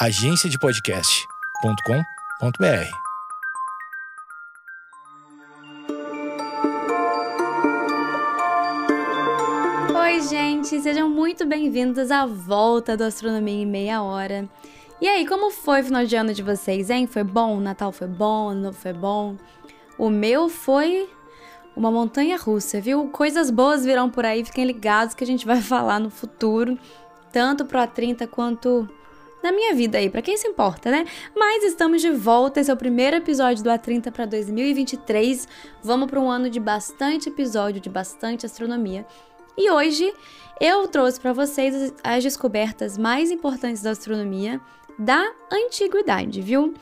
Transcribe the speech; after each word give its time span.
agenciadepodcast.com.br. 0.00 2.88
Oi, 9.92 10.20
gente, 10.20 10.80
sejam 10.80 11.10
muito 11.10 11.44
bem-vindos 11.44 12.12
à 12.12 12.24
volta 12.26 12.96
do 12.96 13.02
Astronomia 13.02 13.62
em 13.62 13.66
Meia 13.66 14.00
Hora. 14.00 14.48
E 15.00 15.08
aí, 15.08 15.26
como 15.26 15.50
foi 15.50 15.80
o 15.80 15.84
final 15.84 16.04
de 16.04 16.14
ano 16.14 16.32
de 16.32 16.44
vocês, 16.44 16.90
hein? 16.90 17.08
Foi 17.08 17.24
bom? 17.24 17.56
O 17.56 17.60
Natal 17.60 17.90
foi 17.90 18.06
bom? 18.06 18.50
Ano 18.50 18.62
Novo 18.62 18.78
foi 18.78 18.92
bom? 18.92 19.36
O 19.98 20.08
meu 20.08 20.48
foi 20.48 21.10
uma 21.74 21.90
montanha 21.90 22.36
russa, 22.36 22.80
viu? 22.80 23.08
Coisas 23.08 23.50
boas 23.50 23.84
virão 23.84 24.08
por 24.08 24.24
aí, 24.24 24.44
fiquem 24.44 24.64
ligados 24.64 25.16
que 25.16 25.24
a 25.24 25.26
gente 25.26 25.44
vai 25.44 25.58
falar 25.60 25.98
no 25.98 26.08
futuro, 26.08 26.78
tanto 27.32 27.64
pro 27.64 27.80
A30 27.80 28.28
quanto 28.28 28.88
na 29.48 29.52
minha 29.52 29.74
vida 29.74 29.96
aí, 29.96 30.10
para 30.10 30.20
quem 30.20 30.36
se 30.36 30.46
importa, 30.46 30.90
né? 30.90 31.06
Mas 31.34 31.64
estamos 31.64 32.02
de 32.02 32.10
volta, 32.10 32.60
esse 32.60 32.70
é 32.70 32.74
o 32.74 32.76
primeiro 32.76 33.16
episódio 33.16 33.64
do 33.64 33.70
A30 33.70 34.12
para 34.12 34.26
2023. 34.26 35.48
Vamos 35.82 36.10
para 36.10 36.20
um 36.20 36.30
ano 36.30 36.50
de 36.50 36.60
bastante 36.60 37.30
episódio, 37.30 37.80
de 37.80 37.88
bastante 37.88 38.44
astronomia. 38.44 39.06
E 39.56 39.70
hoje 39.70 40.12
eu 40.60 40.86
trouxe 40.88 41.18
para 41.18 41.32
vocês 41.32 41.94
as 42.04 42.22
descobertas 42.22 42.98
mais 42.98 43.30
importantes 43.30 43.82
da 43.82 43.90
astronomia 43.90 44.60
da 44.98 45.24
antiguidade, 45.50 46.42
viu? 46.42 46.74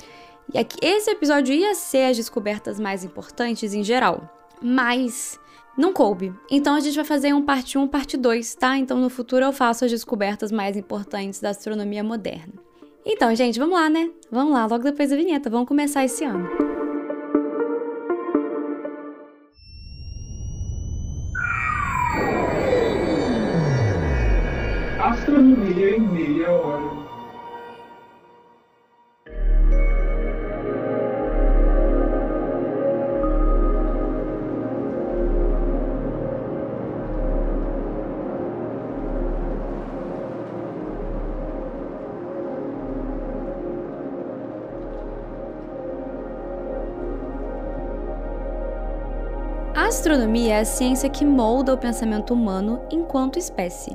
E 0.53 0.59
aqui, 0.59 0.77
esse 0.83 1.09
episódio 1.11 1.55
ia 1.55 1.75
ser 1.75 2.11
as 2.11 2.17
descobertas 2.17 2.81
mais 2.81 3.05
importantes 3.05 3.75
em 3.75 3.85
geral, 3.85 4.29
mas 4.61 5.39
não 5.77 5.93
coube. 5.93 6.33
Então 6.51 6.75
a 6.75 6.81
gente 6.81 6.95
vai 6.95 7.05
fazer 7.05 7.33
um 7.35 7.43
parte 7.43 7.77
1, 7.77 7.87
parte 7.89 8.17
2, 8.17 8.55
tá? 8.55 8.79
Então 8.79 8.99
no 8.99 9.11
futuro 9.11 9.45
eu 9.45 9.53
faço 9.53 9.85
as 9.85 9.91
descobertas 9.91 10.51
mais 10.51 10.77
importantes 10.77 11.41
da 11.41 11.51
astronomia 11.51 12.03
moderna. 12.03 12.55
Então, 13.05 13.33
gente, 13.37 13.59
vamos 13.59 13.75
lá, 13.79 13.89
né? 13.89 14.11
Vamos 14.33 14.53
lá, 14.53 14.67
logo 14.67 14.83
depois 14.83 15.11
da 15.11 15.17
vinheta, 15.17 15.49
vamos 15.49 15.69
começar 15.69 16.05
esse 16.05 16.25
ano. 16.25 16.49
Astronomia 24.99 25.97
em 25.97 26.01
meia 26.01 26.51
hora. 26.51 26.96
Astronomia 50.07 50.55
é 50.55 50.61
a 50.61 50.65
ciência 50.65 51.11
que 51.11 51.25
molda 51.25 51.75
o 51.75 51.79
pensamento 51.79 52.33
humano 52.33 52.81
enquanto 52.93 53.41
espécie. 53.41 53.91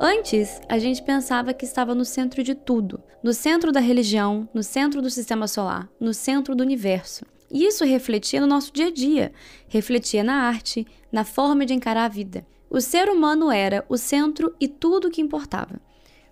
Antes, 0.00 0.60
a 0.68 0.78
gente 0.78 1.02
pensava 1.02 1.52
que 1.52 1.64
estava 1.64 1.96
no 1.96 2.04
centro 2.04 2.44
de 2.44 2.54
tudo, 2.54 3.02
no 3.24 3.32
centro 3.32 3.72
da 3.72 3.80
religião, 3.80 4.48
no 4.54 4.62
centro 4.62 5.02
do 5.02 5.10
sistema 5.10 5.48
solar, 5.48 5.88
no 5.98 6.14
centro 6.14 6.54
do 6.54 6.62
universo. 6.62 7.26
E 7.50 7.66
isso 7.66 7.84
refletia 7.84 8.40
no 8.40 8.46
nosso 8.46 8.72
dia 8.72 8.86
a 8.86 8.92
dia, 8.92 9.32
refletia 9.66 10.22
na 10.22 10.44
arte, 10.44 10.86
na 11.10 11.24
forma 11.24 11.66
de 11.66 11.74
encarar 11.74 12.04
a 12.04 12.08
vida. 12.08 12.46
O 12.70 12.80
ser 12.80 13.08
humano 13.08 13.50
era 13.50 13.84
o 13.88 13.96
centro 13.96 14.54
e 14.60 14.68
tudo 14.68 15.08
o 15.08 15.10
que 15.10 15.20
importava. 15.20 15.80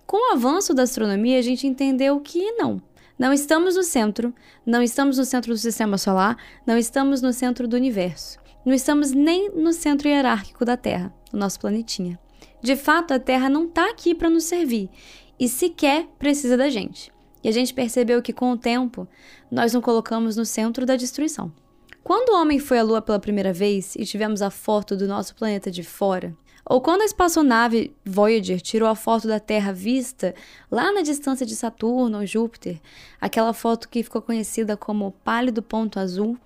Com 0.07 0.31
o 0.31 0.33
avanço 0.33 0.73
da 0.73 0.83
astronomia, 0.83 1.37
a 1.37 1.41
gente 1.41 1.67
entendeu 1.67 2.17
que 2.21 2.53
não. 2.53 2.81
Não 3.19 3.33
estamos 3.33 3.75
no 3.75 3.83
centro, 3.83 4.33
não 4.65 4.81
estamos 4.81 5.17
no 5.17 5.25
centro 5.25 5.51
do 5.51 5.57
sistema 5.57 5.97
solar, 5.97 6.37
não 6.65 6.77
estamos 6.77 7.21
no 7.21 7.33
centro 7.33 7.67
do 7.67 7.75
universo. 7.75 8.39
Não 8.63 8.73
estamos 8.73 9.11
nem 9.11 9.49
no 9.49 9.73
centro 9.73 10.07
hierárquico 10.07 10.63
da 10.63 10.77
Terra, 10.77 11.11
no 11.33 11.39
nosso 11.39 11.59
planetinha. 11.59 12.19
De 12.61 12.75
fato, 12.75 13.11
a 13.11 13.19
Terra 13.19 13.49
não 13.49 13.65
está 13.65 13.89
aqui 13.89 14.13
para 14.13 14.29
nos 14.29 14.43
servir 14.43 14.87
e 15.39 15.49
sequer 15.49 16.05
precisa 16.19 16.55
da 16.55 16.69
gente. 16.69 17.11
E 17.43 17.49
a 17.49 17.51
gente 17.51 17.73
percebeu 17.73 18.21
que, 18.21 18.31
com 18.31 18.51
o 18.51 18.57
tempo, 18.57 19.07
nós 19.49 19.73
nos 19.73 19.83
colocamos 19.83 20.37
no 20.37 20.45
centro 20.45 20.85
da 20.85 20.95
destruição. 20.95 21.51
Quando 22.03 22.29
o 22.29 22.39
homem 22.39 22.59
foi 22.59 22.77
à 22.77 22.83
Lua 22.83 23.01
pela 23.01 23.19
primeira 23.19 23.51
vez 23.51 23.95
e 23.95 24.05
tivemos 24.05 24.43
a 24.43 24.51
foto 24.51 24.95
do 24.95 25.07
nosso 25.07 25.33
planeta 25.33 25.71
de 25.71 25.81
fora, 25.81 26.37
ou 26.63 26.79
quando 26.81 27.01
a 27.01 27.05
espaçonave 27.05 27.95
Voyager 28.05 28.61
tirou 28.61 28.87
a 28.87 28.93
foto 28.93 29.27
da 29.27 29.39
Terra 29.39 29.71
vista 29.71 30.35
lá 30.69 30.91
na 30.91 31.01
distância 31.01 31.47
de 31.47 31.55
Saturno 31.55 32.19
ou 32.19 32.25
Júpiter, 32.27 32.79
aquela 33.19 33.53
foto 33.53 33.89
que 33.89 34.03
ficou 34.03 34.21
conhecida 34.21 34.77
como 34.77 35.15
pálido 35.23 35.63
ponto 35.63 35.99
azul, 35.99 36.37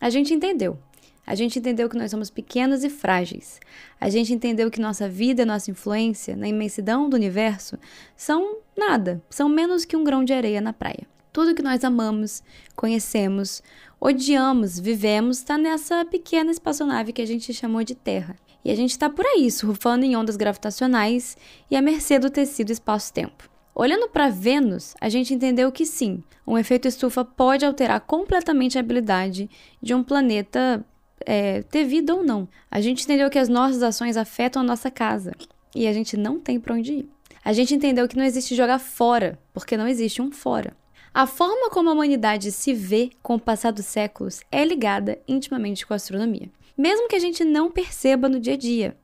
a 0.00 0.08
gente 0.08 0.32
entendeu 0.32 0.78
a 1.26 1.34
gente 1.34 1.58
entendeu 1.58 1.88
que 1.88 1.96
nós 1.96 2.10
somos 2.10 2.30
pequenos 2.30 2.84
e 2.84 2.90
frágeis. 2.90 3.60
A 4.00 4.08
gente 4.08 4.32
entendeu 4.32 4.70
que 4.70 4.80
nossa 4.80 5.08
vida 5.08 5.46
nossa 5.46 5.70
influência 5.70 6.36
na 6.36 6.48
imensidão 6.48 7.08
do 7.08 7.14
universo 7.14 7.78
são 8.16 8.58
nada, 8.76 9.22
são 9.30 9.48
menos 9.48 9.84
que 9.84 9.96
um 9.96 10.04
grão 10.04 10.24
de 10.24 10.32
areia 10.32 10.60
na 10.60 10.72
praia. 10.72 11.06
Tudo 11.32 11.54
que 11.54 11.62
nós 11.62 11.82
amamos, 11.82 12.42
conhecemos, 12.76 13.62
odiamos, 14.00 14.78
vivemos 14.78 15.38
está 15.38 15.58
nessa 15.58 16.04
pequena 16.04 16.50
espaçonave 16.50 17.12
que 17.12 17.22
a 17.22 17.26
gente 17.26 17.52
chamou 17.52 17.82
de 17.82 17.94
Terra. 17.94 18.36
E 18.64 18.70
a 18.70 18.74
gente 18.74 18.92
está 18.92 19.10
por 19.10 19.26
aí, 19.26 19.50
surfando 19.50 20.04
em 20.04 20.16
ondas 20.16 20.36
gravitacionais 20.36 21.36
e 21.70 21.76
à 21.76 21.82
mercê 21.82 22.18
do 22.18 22.30
tecido 22.30 22.70
espaço-tempo. 22.70 23.50
Olhando 23.74 24.08
para 24.08 24.30
Vênus, 24.30 24.94
a 25.00 25.08
gente 25.08 25.34
entendeu 25.34 25.72
que 25.72 25.84
sim, 25.84 26.22
um 26.46 26.56
efeito 26.56 26.86
estufa 26.86 27.24
pode 27.24 27.64
alterar 27.64 28.00
completamente 28.02 28.78
a 28.78 28.80
habilidade 28.80 29.50
de 29.82 29.92
um 29.92 30.02
planeta 30.04 30.86
é, 31.24 31.62
ter 31.62 31.84
vida 31.84 32.14
ou 32.14 32.24
não. 32.24 32.48
A 32.70 32.80
gente 32.80 33.04
entendeu 33.04 33.30
que 33.30 33.38
as 33.38 33.48
nossas 33.48 33.82
ações 33.82 34.16
afetam 34.16 34.62
a 34.62 34.64
nossa 34.64 34.90
casa 34.90 35.32
e 35.74 35.86
a 35.86 35.92
gente 35.92 36.16
não 36.16 36.38
tem 36.38 36.60
para 36.60 36.74
onde 36.74 36.92
ir. 36.92 37.08
A 37.44 37.52
gente 37.52 37.74
entendeu 37.74 38.08
que 38.08 38.16
não 38.16 38.24
existe 38.24 38.54
jogar 38.54 38.78
fora, 38.78 39.38
porque 39.52 39.76
não 39.76 39.86
existe 39.86 40.22
um 40.22 40.32
fora. 40.32 40.74
A 41.12 41.26
forma 41.26 41.70
como 41.70 41.90
a 41.90 41.92
humanidade 41.92 42.50
se 42.50 42.72
vê 42.72 43.10
com 43.22 43.34
o 43.36 43.40
passar 43.40 43.70
dos 43.70 43.86
séculos 43.86 44.40
é 44.50 44.64
ligada 44.64 45.18
intimamente 45.28 45.86
com 45.86 45.92
a 45.92 45.96
astronomia, 45.96 46.50
mesmo 46.76 47.06
que 47.06 47.14
a 47.14 47.20
gente 47.20 47.44
não 47.44 47.70
perceba 47.70 48.28
no 48.28 48.40
dia 48.40 48.54
a 48.54 48.56
dia. 48.56 48.96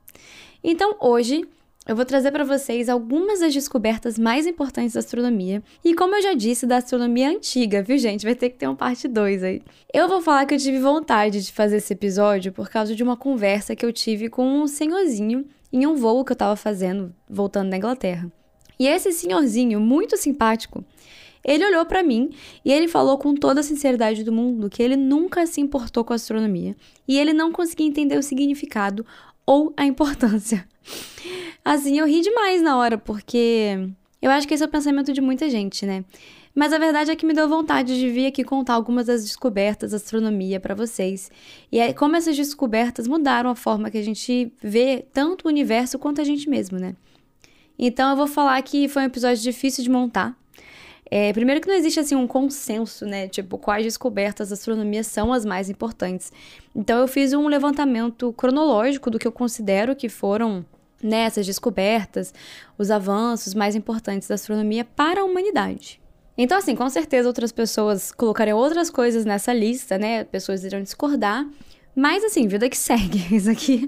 Então, 0.63 0.95
hoje, 0.99 1.47
eu 1.91 1.95
vou 1.95 2.05
trazer 2.05 2.31
para 2.31 2.45
vocês 2.45 2.87
algumas 2.87 3.41
das 3.41 3.53
descobertas 3.53 4.17
mais 4.17 4.47
importantes 4.47 4.93
da 4.93 5.01
astronomia. 5.01 5.61
E 5.83 5.93
como 5.93 6.15
eu 6.15 6.21
já 6.21 6.33
disse, 6.33 6.65
da 6.65 6.77
astronomia 6.77 7.29
antiga, 7.29 7.83
viu, 7.83 7.97
gente? 7.97 8.23
Vai 8.23 8.33
ter 8.33 8.49
que 8.49 8.57
ter 8.57 8.69
um 8.69 8.75
parte 8.77 9.09
2 9.09 9.43
aí. 9.43 9.61
Eu 9.93 10.07
vou 10.07 10.21
falar 10.21 10.45
que 10.45 10.53
eu 10.53 10.57
tive 10.57 10.79
vontade 10.79 11.43
de 11.43 11.51
fazer 11.51 11.77
esse 11.77 11.91
episódio 11.91 12.53
por 12.53 12.69
causa 12.69 12.95
de 12.95 13.03
uma 13.03 13.17
conversa 13.17 13.75
que 13.75 13.85
eu 13.85 13.91
tive 13.91 14.29
com 14.29 14.47
um 14.47 14.67
senhorzinho 14.67 15.45
em 15.69 15.85
um 15.85 15.95
voo 15.95 16.23
que 16.23 16.31
eu 16.31 16.35
tava 16.37 16.55
fazendo, 16.55 17.13
voltando 17.29 17.69
da 17.69 17.75
Inglaterra. 17.75 18.31
E 18.79 18.87
esse 18.87 19.11
senhorzinho, 19.11 19.77
muito 19.81 20.15
simpático, 20.15 20.85
ele 21.43 21.65
olhou 21.65 21.85
para 21.85 22.01
mim 22.01 22.29
e 22.63 22.71
ele 22.71 22.87
falou 22.87 23.17
com 23.17 23.35
toda 23.35 23.59
a 23.59 23.63
sinceridade 23.63 24.23
do 24.23 24.31
mundo 24.31 24.69
que 24.69 24.81
ele 24.81 24.95
nunca 24.95 25.45
se 25.45 25.59
importou 25.59 26.05
com 26.05 26.13
astronomia 26.13 26.73
e 27.05 27.19
ele 27.19 27.33
não 27.33 27.51
conseguia 27.51 27.85
entender 27.85 28.17
o 28.17 28.23
significado 28.23 29.05
ou 29.45 29.73
a 29.75 29.85
importância. 29.85 30.70
Assim, 31.63 31.99
eu 31.99 32.05
ri 32.05 32.21
demais 32.21 32.61
na 32.61 32.77
hora, 32.77 32.97
porque 32.97 33.89
eu 34.21 34.31
acho 34.31 34.47
que 34.47 34.53
esse 34.53 34.63
é 34.63 34.65
o 34.65 34.69
pensamento 34.69 35.13
de 35.13 35.21
muita 35.21 35.49
gente, 35.49 35.85
né? 35.85 36.03
Mas 36.53 36.73
a 36.73 36.77
verdade 36.77 37.11
é 37.11 37.15
que 37.15 37.25
me 37.25 37.33
deu 37.33 37.47
vontade 37.47 37.97
de 37.97 38.09
vir 38.09 38.25
aqui 38.25 38.43
contar 38.43 38.73
algumas 38.73 39.07
das 39.07 39.23
descobertas 39.23 39.91
da 39.91 39.97
astronomia 39.97 40.59
para 40.59 40.75
vocês. 40.75 41.31
E 41.71 41.79
é 41.79 41.93
como 41.93 42.15
essas 42.15 42.35
descobertas 42.35 43.07
mudaram 43.07 43.49
a 43.49 43.55
forma 43.55 43.89
que 43.89 43.97
a 43.97 44.03
gente 44.03 44.51
vê 44.61 45.05
tanto 45.13 45.45
o 45.45 45.47
universo 45.47 45.97
quanto 45.97 46.19
a 46.19 46.23
gente 46.23 46.49
mesmo, 46.49 46.77
né? 46.77 46.95
Então 47.79 48.11
eu 48.11 48.17
vou 48.17 48.27
falar 48.27 48.61
que 48.61 48.87
foi 48.87 49.03
um 49.03 49.05
episódio 49.05 49.41
difícil 49.41 49.83
de 49.83 49.89
montar. 49.89 50.37
É, 51.13 51.33
primeiro 51.33 51.59
que 51.59 51.67
não 51.67 51.75
existe 51.75 51.99
assim 51.99 52.15
um 52.15 52.25
consenso, 52.25 53.05
né? 53.05 53.27
Tipo, 53.27 53.57
quais 53.57 53.83
descobertas 53.83 54.47
da 54.47 54.53
astronomia 54.53 55.03
são 55.03 55.33
as 55.33 55.43
mais 55.43 55.69
importantes. 55.69 56.31
Então 56.73 56.99
eu 56.99 57.07
fiz 57.07 57.33
um 57.33 57.49
levantamento 57.49 58.31
cronológico 58.31 59.11
do 59.11 59.19
que 59.19 59.27
eu 59.27 59.31
considero 59.31 59.93
que 59.93 60.07
foram 60.07 60.65
nessas 61.03 61.45
descobertas, 61.45 62.33
os 62.77 62.89
avanços 62.89 63.53
mais 63.53 63.75
importantes 63.75 64.29
da 64.29 64.35
astronomia 64.35 64.85
para 64.85 65.19
a 65.19 65.23
humanidade. 65.25 65.99
Então, 66.37 66.57
assim, 66.57 66.75
com 66.75 66.89
certeza 66.89 67.27
outras 67.27 67.51
pessoas 67.51 68.11
colocariam 68.11 68.57
outras 68.57 68.89
coisas 68.89 69.25
nessa 69.25 69.51
lista, 69.51 69.97
né? 69.97 70.23
Pessoas 70.23 70.63
irão 70.63 70.81
discordar. 70.81 71.45
Mas, 71.93 72.23
assim, 72.23 72.47
vida 72.47 72.69
que 72.69 72.77
segue. 72.77 73.19
Isso 73.35 73.51
aqui 73.51 73.85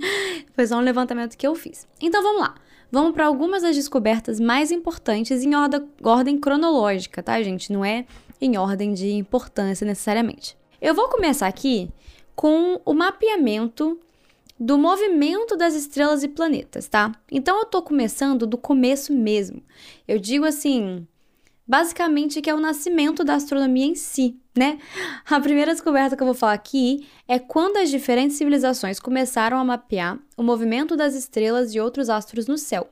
foi 0.54 0.68
só 0.68 0.78
um 0.78 0.82
levantamento 0.82 1.38
que 1.38 1.48
eu 1.48 1.56
fiz. 1.56 1.88
Então, 2.02 2.22
vamos 2.22 2.42
lá. 2.42 2.56
Vamos 2.94 3.14
para 3.14 3.26
algumas 3.26 3.64
das 3.64 3.76
descobertas 3.76 4.40
mais 4.40 4.72
importantes 4.72 5.44
em 5.44 5.56
ordem, 5.56 5.82
ordem 6.04 6.38
cronológica, 6.38 7.24
tá, 7.24 7.42
gente? 7.42 7.74
Não 7.74 7.84
é 7.84 8.06
em 8.40 8.56
ordem 8.56 8.94
de 8.94 9.14
importância 9.14 9.84
necessariamente. 9.84 10.56
Eu 10.80 10.94
vou 10.94 11.10
começar 11.10 11.48
aqui 11.48 11.90
com 12.36 12.80
o 12.86 12.94
mapeamento 12.94 14.00
do 14.60 14.78
movimento 14.78 15.58
das 15.58 15.74
estrelas 15.74 16.22
e 16.22 16.28
planetas, 16.28 16.88
tá? 16.88 17.12
Então 17.32 17.58
eu 17.58 17.66
tô 17.66 17.82
começando 17.82 18.46
do 18.46 18.60
começo 18.60 19.12
mesmo. 19.12 19.64
Eu 20.08 20.20
digo 20.20 20.46
assim, 20.46 21.08
basicamente 21.68 22.42
que 22.42 22.50
é 22.50 22.54
o 22.54 22.60
nascimento 22.60 23.24
da 23.24 23.36
astronomia 23.36 23.86
em 23.86 23.96
si, 23.96 24.40
né? 24.56 24.78
A 25.30 25.40
primeira 25.40 25.72
descoberta 25.72 26.16
que 26.16 26.22
eu 26.22 26.28
vou 26.28 26.36
falar 26.36 26.54
aqui 26.54 27.08
é 27.28 27.40
quando 27.40 27.78
as 27.78 27.90
diferentes 27.90 28.38
civilizações 28.38 29.00
começaram 29.00 29.58
a 29.58 29.64
mapear 29.64 30.20
o 30.38 30.44
movimento 30.44 30.96
das 30.96 31.16
estrelas 31.16 31.74
e 31.74 31.80
outros 31.80 32.10
astros 32.10 32.48
no 32.48 32.58
céu. 32.58 32.88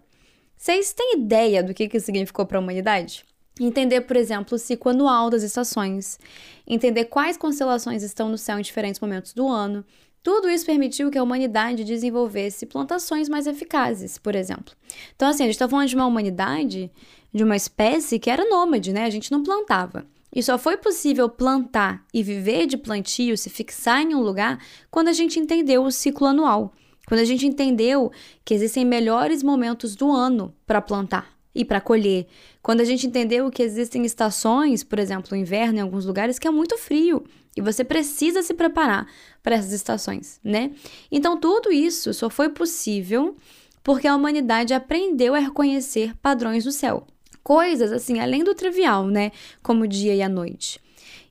Vocês 0.56 0.94
têm 0.94 1.16
ideia 1.16 1.64
do 1.64 1.74
que 1.74 1.90
isso 1.92 2.06
significou 2.06 2.46
para 2.46 2.58
a 2.58 2.62
humanidade? 2.62 3.26
Entender, 3.60 4.02
por 4.02 4.16
exemplo, 4.16 4.56
o 4.56 4.60
ciclo 4.60 4.92
anual 4.92 5.30
das 5.30 5.44
estações, 5.44 6.18
entender 6.66 7.06
quais 7.06 7.36
constelações 7.36 8.02
estão 8.02 8.30
no 8.30 8.38
céu 8.38 8.58
em 8.58 8.62
diferentes 8.62 9.02
momentos 9.02 9.34
do 9.34 9.48
ano. 9.48 9.84
Tudo 10.24 10.50
isso 10.50 10.66
permitiu 10.66 11.10
que 11.10 11.18
a 11.18 11.24
humanidade 11.24 11.84
desenvolvesse 11.84 12.68
plantações 12.68 13.28
mais 13.28 13.48
eficazes, 13.48 14.20
por 14.20 14.36
exemplo. 14.36 14.76
Então, 15.16 15.28
assim, 15.28 15.44
a 15.44 15.46
gente 15.48 15.56
está 15.56 15.68
falando 15.68 15.88
de 15.88 15.96
uma 15.96 16.06
humanidade, 16.06 16.92
de 17.34 17.44
uma 17.44 17.56
espécie 17.56 18.20
que 18.20 18.30
era 18.30 18.50
nômade, 18.50 18.92
né? 18.92 19.06
A 19.06 19.10
gente 19.10 19.32
não 19.32 19.44
plantava. 19.44 20.06
E 20.34 20.42
só 20.42 20.58
foi 20.58 20.78
possível 20.78 21.28
plantar 21.28 22.06
e 22.14 22.24
viver 22.24 22.66
de 22.66 22.78
plantio, 22.78 23.38
se 23.38 23.50
fixar 23.50 24.02
em 24.02 24.16
um 24.16 24.22
lugar, 24.22 24.60
quando 24.90 25.10
a 25.10 25.14
gente 25.14 25.40
entendeu 25.40 25.84
o 25.84 25.92
ciclo 25.92 26.28
anual. 26.28 26.74
Quando 27.06 27.20
a 27.20 27.26
gente 27.26 27.46
entendeu 27.46 28.12
que 28.46 28.54
existem 28.54 28.86
melhores 28.86 29.44
momentos 29.44 29.96
do 29.96 30.10
ano 30.10 30.56
para 30.66 30.82
plantar 30.82 31.36
e 31.54 31.66
para 31.66 31.82
colher. 31.82 32.28
Quando 32.62 32.82
a 32.82 32.86
gente 32.86 33.06
entendeu 33.06 33.52
que 33.52 33.62
existem 33.62 34.06
estações, 34.06 34.84
por 34.84 35.00
exemplo, 35.00 35.34
o 35.34 35.36
inverno 35.36 35.80
em 35.80 35.82
alguns 35.82 36.06
lugares 36.06 36.40
que 36.40 36.48
é 36.48 36.52
muito 36.52 36.78
frio 36.78 37.24
e 37.56 37.62
você 37.62 37.84
precisa 37.84 38.42
se 38.42 38.54
preparar 38.54 39.08
para 39.44 39.56
essas 39.56 39.74
estações, 39.74 40.40
né? 40.42 40.72
Então 41.12 41.38
tudo 41.38 41.72
isso 41.72 42.14
só 42.14 42.30
foi 42.30 42.50
possível 42.50 43.36
porque 43.84 44.08
a 44.08 44.16
humanidade 44.16 44.74
aprendeu 44.74 45.36
a 45.36 45.40
reconhecer 45.40 46.16
padrões 46.22 46.64
do 46.64 46.72
céu. 46.72 47.06
Coisas 47.44 47.92
assim, 47.92 48.20
além 48.20 48.44
do 48.44 48.54
trivial, 48.54 49.08
né? 49.08 49.32
Como 49.64 49.84
o 49.84 49.88
dia 49.88 50.14
e 50.14 50.22
a 50.22 50.30
noite. 50.30 50.80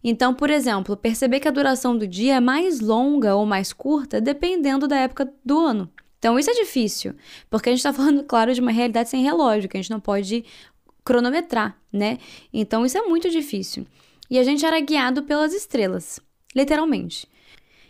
Então, 0.02 0.34
por 0.34 0.50
exemplo, 0.50 0.96
perceber 0.96 1.40
que 1.40 1.48
a 1.48 1.52
duração 1.52 1.96
do 1.96 2.06
dia 2.06 2.36
é 2.36 2.40
mais 2.40 2.80
longa 2.80 3.34
ou 3.34 3.44
mais 3.44 3.72
curta 3.72 4.20
dependendo 4.20 4.88
da 4.88 4.96
época 4.96 5.32
do 5.44 5.58
ano. 5.58 5.90
Então, 6.18 6.38
isso 6.38 6.50
é 6.50 6.54
difícil, 6.54 7.14
porque 7.48 7.68
a 7.68 7.72
gente 7.72 7.78
está 7.78 7.92
falando, 7.94 8.24
claro, 8.24 8.52
de 8.52 8.60
uma 8.60 8.72
realidade 8.72 9.08
sem 9.08 9.22
relógio, 9.22 9.68
que 9.68 9.76
a 9.76 9.80
gente 9.80 9.90
não 9.90 10.00
pode 10.00 10.44
cronometrar, 11.04 11.78
né? 11.92 12.18
Então, 12.52 12.84
isso 12.84 12.98
é 12.98 13.02
muito 13.02 13.30
difícil. 13.30 13.86
E 14.30 14.38
a 14.38 14.44
gente 14.44 14.64
era 14.64 14.80
guiado 14.80 15.22
pelas 15.22 15.52
estrelas, 15.52 16.20
literalmente. 16.54 17.26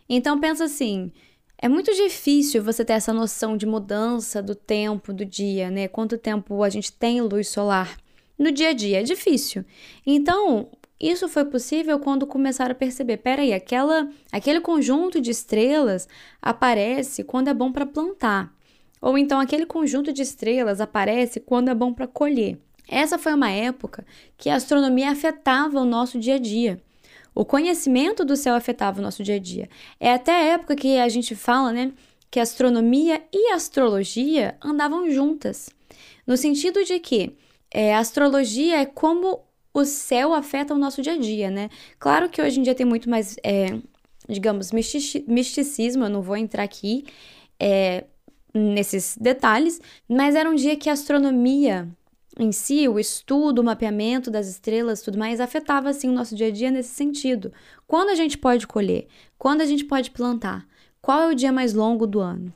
Então, 0.08 0.40
pensa 0.40 0.64
assim: 0.64 1.12
é 1.58 1.68
muito 1.68 1.92
difícil 1.94 2.62
você 2.62 2.84
ter 2.84 2.94
essa 2.94 3.12
noção 3.12 3.56
de 3.56 3.66
mudança 3.66 4.42
do 4.42 4.54
tempo 4.54 5.12
do 5.12 5.24
dia, 5.24 5.70
né? 5.70 5.86
Quanto 5.88 6.16
tempo 6.16 6.62
a 6.62 6.70
gente 6.70 6.92
tem 6.92 7.20
luz 7.20 7.48
solar 7.48 7.96
no 8.40 8.50
dia 8.50 8.70
a 8.70 8.72
dia. 8.72 9.00
É 9.00 9.02
difícil. 9.02 9.64
Então, 10.04 10.70
isso 10.98 11.28
foi 11.28 11.44
possível 11.44 11.98
quando 11.98 12.26
começaram 12.26 12.72
a 12.72 12.74
perceber, 12.74 13.18
peraí, 13.18 13.52
aquela, 13.52 14.08
aquele 14.32 14.60
conjunto 14.60 15.20
de 15.20 15.30
estrelas 15.30 16.08
aparece 16.40 17.22
quando 17.22 17.48
é 17.48 17.54
bom 17.54 17.70
para 17.70 17.84
plantar. 17.84 18.52
Ou 19.00 19.16
então 19.16 19.38
aquele 19.38 19.66
conjunto 19.66 20.12
de 20.12 20.22
estrelas 20.22 20.80
aparece 20.80 21.38
quando 21.40 21.68
é 21.68 21.74
bom 21.74 21.92
para 21.92 22.06
colher. 22.06 22.58
Essa 22.88 23.18
foi 23.18 23.32
uma 23.32 23.50
época 23.50 24.04
que 24.36 24.50
a 24.50 24.56
astronomia 24.56 25.10
afetava 25.10 25.80
o 25.80 25.84
nosso 25.84 26.18
dia 26.18 26.34
a 26.34 26.38
dia. 26.38 26.82
O 27.34 27.44
conhecimento 27.44 28.24
do 28.24 28.36
céu 28.36 28.54
afetava 28.54 28.98
o 28.98 29.02
nosso 29.02 29.22
dia 29.22 29.36
a 29.36 29.38
dia. 29.38 29.70
É 29.98 30.12
até 30.12 30.32
a 30.32 30.44
época 30.54 30.74
que 30.74 30.98
a 30.98 31.08
gente 31.08 31.34
fala, 31.34 31.72
né, 31.72 31.92
que 32.30 32.40
astronomia 32.40 33.22
e 33.32 33.52
astrologia 33.52 34.56
andavam 34.62 35.10
juntas. 35.10 35.70
No 36.26 36.36
sentido 36.36 36.84
de 36.84 36.98
que 36.98 37.36
é, 37.72 37.94
astrologia 37.94 38.80
é 38.80 38.86
como 38.86 39.40
o 39.72 39.84
céu 39.84 40.34
afeta 40.34 40.74
o 40.74 40.78
nosso 40.78 41.00
dia 41.00 41.12
a 41.14 41.18
dia, 41.18 41.50
né? 41.50 41.70
Claro 41.98 42.28
que 42.28 42.42
hoje 42.42 42.58
em 42.58 42.62
dia 42.62 42.74
tem 42.74 42.86
muito 42.86 43.08
mais, 43.08 43.36
é, 43.44 43.78
digamos, 44.28 44.72
misticismo, 44.72 46.04
eu 46.04 46.10
não 46.10 46.22
vou 46.22 46.36
entrar 46.36 46.64
aqui 46.64 47.04
é, 47.58 48.04
nesses 48.52 49.16
detalhes, 49.20 49.80
mas 50.08 50.34
era 50.34 50.50
um 50.50 50.54
dia 50.54 50.76
que 50.76 50.90
a 50.90 50.92
astronomia 50.92 51.88
em 52.38 52.52
si, 52.52 52.88
o 52.88 52.98
estudo, 52.98 53.60
o 53.60 53.64
mapeamento 53.64 54.30
das 54.30 54.48
estrelas, 54.48 55.02
tudo 55.02 55.18
mais, 55.18 55.40
afetava 55.40 55.90
assim 55.90 56.08
o 56.08 56.12
nosso 56.12 56.34
dia 56.34 56.46
a 56.46 56.50
dia 56.50 56.70
nesse 56.70 56.94
sentido. 56.94 57.52
Quando 57.86 58.10
a 58.10 58.14
gente 58.14 58.38
pode 58.38 58.66
colher? 58.66 59.06
Quando 59.38 59.60
a 59.60 59.66
gente 59.66 59.84
pode 59.84 60.10
plantar? 60.10 60.66
Qual 61.02 61.20
é 61.20 61.28
o 61.28 61.34
dia 61.34 61.52
mais 61.52 61.74
longo 61.74 62.06
do 62.06 62.20
ano? 62.20 62.52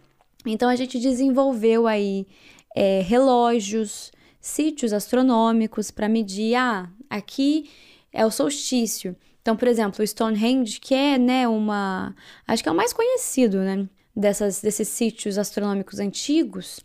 Então 0.46 0.69
a 0.69 0.76
gente 0.76 0.99
desenvolveu 0.99 1.87
aí 1.87 2.26
é, 2.75 3.00
relógios, 3.00 4.12
sítios 4.44 4.93
astronômicos 4.93 5.91
para 5.91 6.06
medir, 6.06 6.55
ah, 6.55 6.87
aqui 7.08 7.70
é 8.12 8.26
o 8.26 8.31
solstício. 8.31 9.17
Então, 9.41 9.56
por 9.56 9.67
exemplo, 9.67 10.05
o 10.05 10.06
Stonehenge, 10.06 10.79
que 10.79 10.94
é, 10.94 11.17
né, 11.19 11.49
uma, 11.49 12.14
acho 12.46 12.62
que 12.62 12.69
é 12.69 12.73
o 12.73 12.75
mais 12.75 12.93
conhecido, 12.93 13.56
né, 13.61 13.88
dessas, 14.14 14.61
desses 14.61 14.88
sítios 14.88 15.38
astronômicos 15.38 15.99
antigos, 15.99 16.81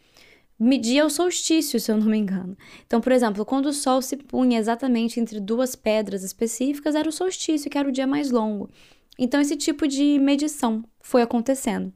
media 0.58 1.06
o 1.06 1.10
solstício, 1.10 1.82
se 1.82 1.92
eu 1.92 1.98
não 1.98 2.08
me 2.08 2.18
engano. 2.18 2.58
Então, 2.88 3.02
por 3.02 3.12
exemplo, 3.12 3.44
quando 3.44 3.66
o 3.66 3.74
Sol 3.74 4.02
se 4.02 4.16
punha 4.16 4.58
exatamente 4.58 5.20
entre 5.20 5.38
duas 5.42 5.76
pedras 5.76 6.24
específicas, 6.24 6.96
era 6.96 7.10
o 7.10 7.12
solstício, 7.12 7.70
que 7.70 7.78
era 7.78 7.90
o 7.90 7.92
dia 7.92 8.08
mais 8.08 8.32
longo. 8.32 8.70
Então, 9.18 9.42
esse 9.42 9.58
tipo 9.58 9.86
de 9.86 10.18
medição 10.18 10.82
foi 11.02 11.22
acontecendo. 11.22 11.92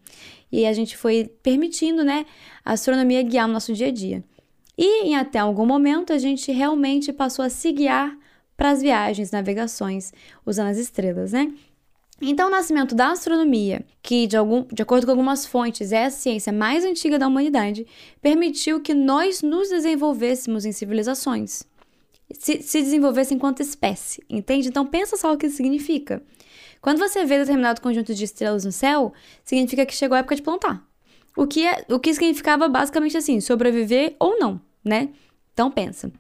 E 0.51 0.65
a 0.65 0.73
gente 0.73 0.97
foi 0.97 1.31
permitindo, 1.41 2.03
né, 2.03 2.25
a 2.65 2.73
astronomia 2.73 3.23
guiar 3.23 3.47
o 3.47 3.53
nosso 3.53 3.73
dia 3.73 3.87
a 3.87 3.91
dia. 3.91 4.25
E 4.77 5.05
em 5.05 5.15
até 5.15 5.39
algum 5.39 5.65
momento 5.65 6.11
a 6.11 6.17
gente 6.17 6.51
realmente 6.51 7.13
passou 7.13 7.45
a 7.45 7.49
se 7.49 7.71
guiar 7.71 8.17
para 8.55 8.71
as 8.71 8.81
viagens, 8.81 9.31
navegações, 9.31 10.11
usando 10.45 10.69
as 10.69 10.77
estrelas, 10.77 11.31
né? 11.31 11.53
Então, 12.21 12.47
o 12.47 12.51
nascimento 12.51 12.95
da 12.95 13.11
astronomia, 13.11 13.83
que 14.01 14.27
de, 14.27 14.37
algum, 14.37 14.63
de 14.71 14.81
acordo 14.81 15.05
com 15.05 15.11
algumas 15.11 15.45
fontes 15.45 15.91
é 15.91 16.05
a 16.05 16.09
ciência 16.09 16.53
mais 16.53 16.85
antiga 16.85 17.19
da 17.19 17.27
humanidade, 17.27 17.85
permitiu 18.21 18.79
que 18.79 18.93
nós 18.93 19.41
nos 19.41 19.69
desenvolvêssemos 19.69 20.63
em 20.63 20.71
civilizações, 20.71 21.63
se, 22.31 22.61
se 22.61 22.81
desenvolvesse 22.81 23.33
enquanto 23.33 23.61
espécie, 23.61 24.23
entende? 24.29 24.69
Então, 24.69 24.85
pensa 24.85 25.17
só 25.17 25.33
o 25.33 25.37
que 25.37 25.47
isso 25.47 25.57
significa. 25.57 26.21
Quando 26.79 26.99
você 26.99 27.25
vê 27.25 27.39
determinado 27.39 27.81
conjunto 27.81 28.13
de 28.13 28.23
estrelas 28.23 28.63
no 28.63 28.71
céu, 28.71 29.11
significa 29.43 29.85
que 29.85 29.93
chegou 29.93 30.15
a 30.15 30.19
época 30.19 30.35
de 30.35 30.41
plantar. 30.41 30.85
O 31.35 31.47
que, 31.47 31.65
é, 31.65 31.85
o 31.89 31.99
que 31.99 32.13
significava 32.13 32.67
basicamente 32.67 33.17
assim, 33.17 33.39
sobreviver 33.41 34.15
ou 34.19 34.39
não, 34.39 34.61
né? 34.83 35.09
Então 35.53 35.71
pensa. 35.71 36.11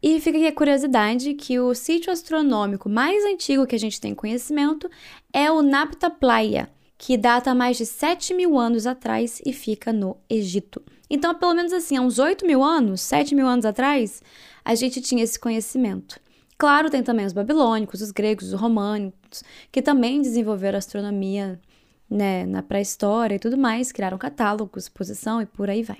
E 0.00 0.20
fica 0.20 0.38
aqui 0.38 0.46
a 0.46 0.52
curiosidade 0.52 1.34
que 1.34 1.58
o 1.58 1.74
sítio 1.74 2.12
astronômico 2.12 2.88
mais 2.88 3.24
antigo 3.24 3.66
que 3.66 3.74
a 3.74 3.78
gente 3.78 4.00
tem 4.00 4.14
conhecimento 4.14 4.88
é 5.32 5.50
o 5.50 5.60
Napta 5.60 6.08
Playa, 6.08 6.70
que 6.96 7.16
data 7.16 7.52
mais 7.52 7.76
de 7.76 7.84
7 7.84 8.32
mil 8.32 8.56
anos 8.56 8.86
atrás 8.86 9.42
e 9.44 9.52
fica 9.52 9.92
no 9.92 10.16
Egito. 10.30 10.80
Então, 11.10 11.34
pelo 11.34 11.54
menos 11.54 11.72
assim, 11.72 11.96
há 11.96 12.00
uns 12.00 12.18
8 12.18 12.46
mil 12.46 12.62
anos, 12.62 13.00
7 13.00 13.34
mil 13.34 13.46
anos 13.46 13.64
atrás, 13.64 14.22
a 14.64 14.74
gente 14.76 15.00
tinha 15.00 15.24
esse 15.24 15.38
conhecimento. 15.38 16.20
Claro, 16.56 16.90
tem 16.90 17.02
também 17.02 17.24
os 17.24 17.32
babilônicos, 17.32 18.00
os 18.00 18.10
gregos, 18.10 18.52
os 18.52 18.60
românicos, 18.60 19.42
que 19.70 19.80
também 19.80 20.20
desenvolveram 20.20 20.78
astronomia 20.78 21.60
né, 22.10 22.46
na 22.46 22.62
pré-história 22.62 23.36
e 23.36 23.38
tudo 23.38 23.56
mais, 23.56 23.92
criaram 23.92 24.18
catálogos, 24.18 24.88
posição 24.88 25.42
e 25.42 25.46
por 25.46 25.68
aí 25.68 25.82
vai. 25.82 25.98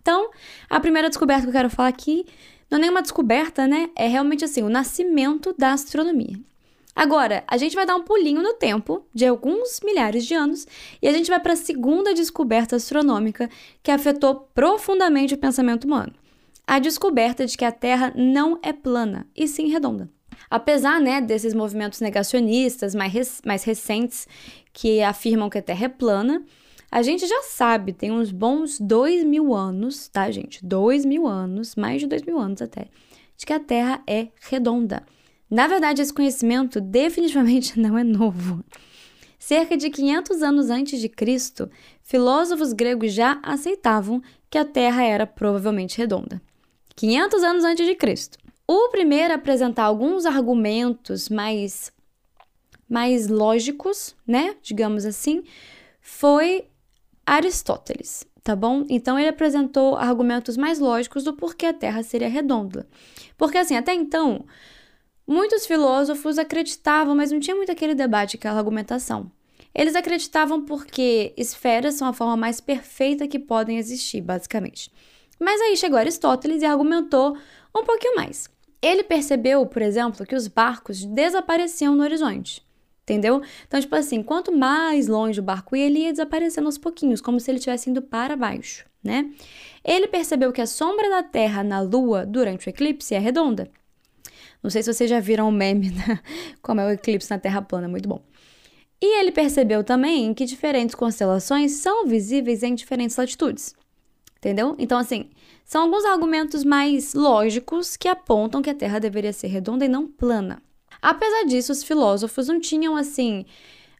Então, 0.00 0.30
a 0.70 0.78
primeira 0.78 1.08
descoberta 1.08 1.42
que 1.42 1.48
eu 1.48 1.52
quero 1.52 1.70
falar 1.70 1.88
aqui 1.88 2.24
não 2.70 2.78
é 2.78 2.80
nenhuma 2.80 3.02
descoberta, 3.02 3.66
né? 3.66 3.90
É 3.96 4.06
realmente 4.06 4.44
assim, 4.44 4.62
o 4.62 4.68
nascimento 4.68 5.54
da 5.56 5.72
astronomia. 5.72 6.38
Agora, 6.94 7.44
a 7.46 7.58
gente 7.58 7.76
vai 7.76 7.84
dar 7.84 7.94
um 7.94 8.02
pulinho 8.02 8.42
no 8.42 8.54
tempo, 8.54 9.04
de 9.12 9.26
alguns 9.26 9.80
milhares 9.84 10.24
de 10.24 10.32
anos, 10.32 10.66
e 11.02 11.06
a 11.06 11.12
gente 11.12 11.28
vai 11.28 11.38
para 11.38 11.52
a 11.52 11.56
segunda 11.56 12.14
descoberta 12.14 12.76
astronômica 12.76 13.50
que 13.82 13.90
afetou 13.90 14.48
profundamente 14.54 15.34
o 15.34 15.38
pensamento 15.38 15.84
humano. 15.84 16.14
A 16.66 16.78
descoberta 16.78 17.44
de 17.44 17.56
que 17.56 17.64
a 17.66 17.70
Terra 17.70 18.12
não 18.16 18.58
é 18.62 18.72
plana, 18.72 19.26
e 19.36 19.46
sim 19.46 19.68
redonda. 19.68 20.08
Apesar 20.48 21.00
né, 21.00 21.20
desses 21.20 21.52
movimentos 21.52 22.00
negacionistas 22.00 22.94
mais, 22.94 23.42
mais 23.44 23.62
recentes 23.64 24.26
que 24.76 25.00
afirmam 25.00 25.48
que 25.48 25.56
a 25.56 25.62
Terra 25.62 25.86
é 25.86 25.88
plana, 25.88 26.44
a 26.92 27.00
gente 27.00 27.26
já 27.26 27.42
sabe, 27.44 27.94
tem 27.94 28.12
uns 28.12 28.30
bons 28.30 28.78
dois 28.78 29.24
mil 29.24 29.54
anos, 29.54 30.06
tá, 30.08 30.30
gente? 30.30 30.62
Dois 30.62 31.02
mil 31.06 31.26
anos, 31.26 31.74
mais 31.74 32.02
de 32.02 32.06
dois 32.06 32.20
mil 32.20 32.38
anos 32.38 32.60
até, 32.60 32.88
de 33.38 33.46
que 33.46 33.54
a 33.54 33.58
Terra 33.58 34.02
é 34.06 34.28
redonda. 34.38 35.02
Na 35.50 35.66
verdade, 35.66 36.02
esse 36.02 36.12
conhecimento 36.12 36.78
definitivamente 36.84 37.80
não 37.80 37.96
é 37.96 38.04
novo. 38.04 38.62
Cerca 39.38 39.78
de 39.78 39.88
500 39.88 40.42
anos 40.42 40.68
antes 40.68 41.00
de 41.00 41.08
Cristo, 41.08 41.70
filósofos 42.02 42.74
gregos 42.74 43.14
já 43.14 43.40
aceitavam 43.42 44.20
que 44.50 44.58
a 44.58 44.64
Terra 44.64 45.02
era 45.02 45.26
provavelmente 45.26 45.96
redonda. 45.96 46.42
500 46.96 47.42
anos 47.42 47.64
antes 47.64 47.86
de 47.86 47.94
Cristo. 47.94 48.36
O 48.68 48.90
primeiro 48.90 49.32
a 49.32 49.36
apresentar 49.36 49.84
alguns 49.84 50.26
argumentos 50.26 51.30
mais 51.30 51.90
mais 52.88 53.28
lógicos, 53.28 54.14
né, 54.26 54.56
digamos 54.62 55.04
assim, 55.04 55.42
foi 56.00 56.68
Aristóteles. 57.24 58.24
tá 58.42 58.54
bom? 58.54 58.84
Então 58.88 59.18
ele 59.18 59.28
apresentou 59.28 59.96
argumentos 59.96 60.56
mais 60.56 60.78
lógicos 60.78 61.24
do 61.24 61.34
porquê 61.34 61.66
a 61.66 61.72
Terra 61.72 62.04
seria 62.04 62.28
redonda. 62.28 62.88
Porque 63.36 63.58
assim, 63.58 63.76
até 63.76 63.92
então, 63.92 64.46
muitos 65.26 65.66
filósofos 65.66 66.38
acreditavam, 66.38 67.16
mas 67.16 67.32
não 67.32 67.40
tinha 67.40 67.56
muito 67.56 67.72
aquele 67.72 67.94
debate, 67.94 68.36
aquela 68.36 68.58
argumentação. 68.58 69.30
Eles 69.74 69.96
acreditavam 69.96 70.64
porque 70.64 71.34
esferas 71.36 71.96
são 71.96 72.08
a 72.08 72.12
forma 72.12 72.36
mais 72.36 72.60
perfeita 72.60 73.26
que 73.28 73.38
podem 73.38 73.78
existir, 73.78 74.20
basicamente. 74.20 74.90
Mas 75.38 75.60
aí 75.60 75.76
chegou 75.76 75.98
Aristóteles 75.98 76.62
e 76.62 76.64
argumentou 76.64 77.36
um 77.76 77.84
pouquinho 77.84 78.16
mais. 78.16 78.48
Ele 78.80 79.02
percebeu, 79.02 79.66
por 79.66 79.82
exemplo, 79.82 80.24
que 80.24 80.34
os 80.34 80.48
barcos 80.48 81.04
desapareciam 81.04 81.94
no 81.94 82.02
horizonte. 82.02 82.65
Entendeu? 83.06 83.40
Então, 83.64 83.80
tipo 83.80 83.94
assim, 83.94 84.20
quanto 84.20 84.50
mais 84.50 85.06
longe 85.06 85.38
o 85.38 85.42
barco 85.42 85.76
ia, 85.76 85.86
ele 85.86 86.00
ia 86.00 86.10
desaparecendo 86.10 86.66
aos 86.66 86.76
pouquinhos, 86.76 87.20
como 87.20 87.38
se 87.38 87.48
ele 87.48 87.58
estivesse 87.58 87.88
indo 87.88 88.02
para 88.02 88.34
baixo, 88.34 88.84
né? 89.00 89.30
Ele 89.84 90.08
percebeu 90.08 90.52
que 90.52 90.60
a 90.60 90.66
sombra 90.66 91.08
da 91.08 91.22
Terra 91.22 91.62
na 91.62 91.80
Lua 91.80 92.26
durante 92.26 92.66
o 92.66 92.70
eclipse 92.70 93.14
é 93.14 93.20
redonda. 93.20 93.70
Não 94.60 94.68
sei 94.68 94.82
se 94.82 94.92
vocês 94.92 95.08
já 95.08 95.20
viram 95.20 95.48
o 95.48 95.52
meme, 95.52 95.90
né? 95.90 96.18
como 96.60 96.80
é 96.80 96.86
o 96.86 96.90
eclipse 96.90 97.30
na 97.30 97.38
Terra 97.38 97.62
plana, 97.62 97.86
muito 97.86 98.08
bom. 98.08 98.20
E 99.00 99.20
ele 99.20 99.30
percebeu 99.30 99.84
também 99.84 100.34
que 100.34 100.44
diferentes 100.44 100.96
constelações 100.96 101.74
são 101.74 102.08
visíveis 102.08 102.64
em 102.64 102.74
diferentes 102.74 103.16
latitudes. 103.16 103.72
Entendeu? 104.38 104.74
Então, 104.80 104.98
assim, 104.98 105.30
são 105.64 105.82
alguns 105.82 106.04
argumentos 106.04 106.64
mais 106.64 107.14
lógicos 107.14 107.96
que 107.96 108.08
apontam 108.08 108.60
que 108.60 108.70
a 108.70 108.74
Terra 108.74 108.98
deveria 108.98 109.32
ser 109.32 109.46
redonda 109.46 109.84
e 109.84 109.88
não 109.88 110.08
plana. 110.08 110.60
Apesar 111.00 111.44
disso, 111.44 111.72
os 111.72 111.82
filósofos 111.82 112.48
não 112.48 112.60
tinham 112.60 112.96
assim 112.96 113.44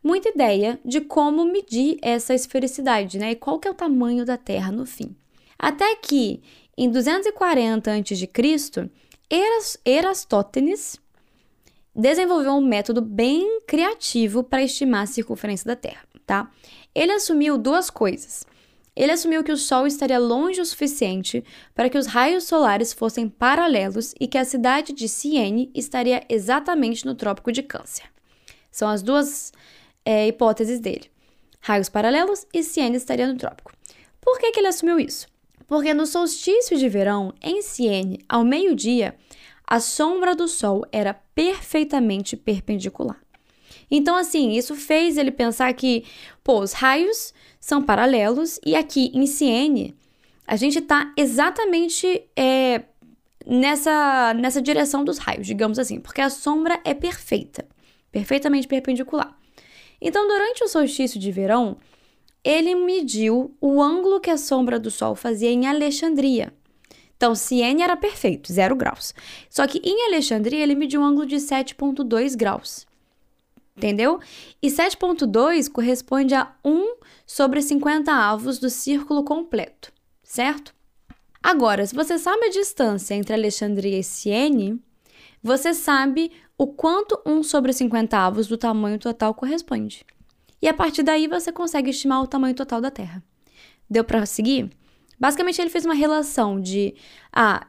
muita 0.02 0.28
ideia 0.28 0.78
de 0.84 1.00
como 1.00 1.44
medir 1.44 1.98
essa 2.00 2.34
esfericidade, 2.34 3.18
né? 3.18 3.32
E 3.32 3.36
qual 3.36 3.58
que 3.58 3.66
é 3.66 3.70
o 3.70 3.74
tamanho 3.74 4.24
da 4.24 4.36
Terra 4.36 4.70
no 4.70 4.86
fim. 4.86 5.16
Até 5.58 5.96
que 5.96 6.42
em 6.76 6.90
240 6.90 7.90
a.C., 7.90 8.90
Eras, 9.28 9.76
Erastótenes 9.84 11.00
desenvolveu 11.92 12.52
um 12.52 12.64
método 12.64 13.00
bem 13.00 13.60
criativo 13.66 14.44
para 14.44 14.62
estimar 14.62 15.02
a 15.02 15.06
circunferência 15.06 15.66
da 15.66 15.74
Terra, 15.74 16.04
tá? 16.24 16.50
Ele 16.94 17.12
assumiu 17.12 17.58
duas 17.58 17.90
coisas. 17.90 18.46
Ele 18.96 19.12
assumiu 19.12 19.44
que 19.44 19.52
o 19.52 19.56
Sol 19.58 19.86
estaria 19.86 20.18
longe 20.18 20.60
o 20.60 20.64
suficiente 20.64 21.44
para 21.74 21.90
que 21.90 21.98
os 21.98 22.06
raios 22.06 22.44
solares 22.44 22.94
fossem 22.94 23.28
paralelos 23.28 24.14
e 24.18 24.26
que 24.26 24.38
a 24.38 24.44
cidade 24.44 24.94
de 24.94 25.06
Siene 25.06 25.70
estaria 25.74 26.24
exatamente 26.30 27.04
no 27.04 27.14
Trópico 27.14 27.52
de 27.52 27.62
Câncer. 27.62 28.04
São 28.70 28.88
as 28.88 29.02
duas 29.02 29.52
é, 30.02 30.26
hipóteses 30.26 30.80
dele. 30.80 31.10
Raios 31.60 31.90
paralelos 31.90 32.46
e 32.54 32.62
Siene 32.62 32.96
estaria 32.96 33.26
no 33.26 33.36
Trópico. 33.36 33.72
Por 34.18 34.38
que, 34.38 34.50
que 34.50 34.60
ele 34.60 34.68
assumiu 34.68 34.98
isso? 34.98 35.26
Porque 35.66 35.92
no 35.92 36.06
solstício 36.06 36.78
de 36.78 36.88
verão, 36.88 37.34
em 37.42 37.60
Siene, 37.60 38.24
ao 38.28 38.44
meio-dia, 38.44 39.14
a 39.66 39.80
sombra 39.80 40.34
do 40.34 40.46
Sol 40.46 40.86
era 40.90 41.12
perfeitamente 41.34 42.36
perpendicular. 42.36 43.20
Então, 43.90 44.16
assim, 44.16 44.52
isso 44.52 44.74
fez 44.74 45.16
ele 45.16 45.30
pensar 45.30 45.72
que, 45.72 46.04
pô, 46.42 46.60
os 46.60 46.72
raios 46.72 47.32
são 47.60 47.82
paralelos 47.82 48.60
e 48.64 48.74
aqui 48.74 49.10
em 49.14 49.26
Siene 49.26 49.96
a 50.46 50.56
gente 50.56 50.78
está 50.78 51.12
exatamente 51.16 52.22
é, 52.36 52.82
nessa, 53.44 54.34
nessa 54.34 54.62
direção 54.62 55.04
dos 55.04 55.18
raios, 55.18 55.46
digamos 55.46 55.78
assim, 55.78 56.00
porque 56.00 56.20
a 56.20 56.30
sombra 56.30 56.80
é 56.84 56.94
perfeita, 56.94 57.66
perfeitamente 58.12 58.68
perpendicular. 58.68 59.36
Então, 60.00 60.28
durante 60.28 60.62
o 60.62 60.68
solstício 60.68 61.18
de 61.18 61.32
verão, 61.32 61.76
ele 62.44 62.74
mediu 62.74 63.56
o 63.60 63.82
ângulo 63.82 64.20
que 64.20 64.30
a 64.30 64.36
sombra 64.36 64.78
do 64.78 64.90
Sol 64.90 65.16
fazia 65.16 65.50
em 65.50 65.66
Alexandria. 65.66 66.52
Então, 67.16 67.34
Siene 67.34 67.82
era 67.82 67.96
perfeito, 67.96 68.52
zero 68.52 68.76
graus. 68.76 69.14
Só 69.48 69.66
que 69.66 69.80
em 69.82 70.06
Alexandria 70.06 70.62
ele 70.62 70.74
mediu 70.74 71.00
um 71.00 71.04
ângulo 71.04 71.26
de 71.26 71.36
7,2 71.36 72.36
graus. 72.36 72.86
Entendeu? 73.76 74.18
E 74.62 74.68
7,2 74.68 75.70
corresponde 75.70 76.34
a 76.34 76.52
1 76.64 76.96
sobre 77.26 77.60
50 77.60 78.10
avos 78.10 78.58
do 78.58 78.70
círculo 78.70 79.22
completo, 79.22 79.92
certo? 80.22 80.74
Agora, 81.42 81.84
se 81.86 81.94
você 81.94 82.18
sabe 82.18 82.46
a 82.46 82.50
distância 82.50 83.14
entre 83.14 83.34
Alexandria 83.34 83.98
e 83.98 84.02
Siene, 84.02 84.82
você 85.42 85.74
sabe 85.74 86.32
o 86.56 86.66
quanto 86.66 87.20
1 87.26 87.42
sobre 87.42 87.72
50 87.72 88.16
avos 88.16 88.46
do 88.46 88.56
tamanho 88.56 88.98
total 88.98 89.34
corresponde. 89.34 90.04
E 90.60 90.66
a 90.66 90.74
partir 90.74 91.02
daí 91.02 91.28
você 91.28 91.52
consegue 91.52 91.90
estimar 91.90 92.22
o 92.22 92.26
tamanho 92.26 92.54
total 92.54 92.80
da 92.80 92.90
Terra. 92.90 93.22
Deu 93.88 94.02
para 94.02 94.24
seguir? 94.26 94.70
Basicamente, 95.20 95.60
ele 95.60 95.70
fez 95.70 95.84
uma 95.84 95.94
relação 95.94 96.60
de 96.60 96.94
a 97.32 97.66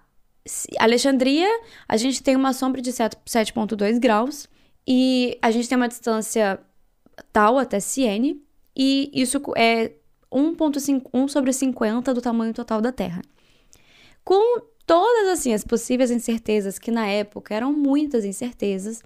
Alexandria, 0.80 1.48
a 1.88 1.98
gente 1.98 2.24
tem 2.24 2.36
uma 2.36 2.54
sombra 2.54 2.82
de 2.82 2.92
7,2 2.92 4.00
graus, 4.00 4.48
e 4.88 5.38
a 5.42 5.52
gente 5.52 5.68
tem 5.68 5.76
uma 5.76 5.90
distância 5.90 6.60
tal 7.34 7.58
até 7.58 7.80
Siene, 7.80 8.42
e 8.76 9.10
isso 9.14 9.42
é 9.58 9.94
1,1 10.32 11.28
sobre 11.28 11.52
50 11.52 12.14
do 12.14 12.22
tamanho 12.22 12.54
total 12.54 12.80
da 12.82 12.92
Terra. 12.92 13.24
Com 14.24 14.62
todas 14.86 15.30
assim 15.30 15.52
as 15.54 15.64
possíveis 15.64 16.12
incertezas, 16.12 16.80
que 16.80 16.92
na 16.92 17.08
época 17.08 17.54
eram 17.54 17.74
muitas 17.74 18.24
incertezas, 18.24 19.04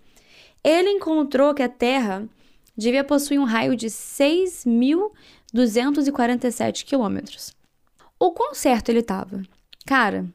ele 0.63 0.91
encontrou 0.91 1.53
que 1.53 1.63
a 1.63 1.69
Terra 1.69 2.29
devia 2.77 3.03
possuir 3.03 3.39
um 3.39 3.45
raio 3.45 3.75
de 3.75 3.87
6.247 3.87 6.85
quilômetros. 6.85 7.51
O 8.19 8.31
quão 8.31 8.53
certo 8.53 8.89
ele 8.89 8.99
estava? 8.99 9.41
Cara, 9.85 10.25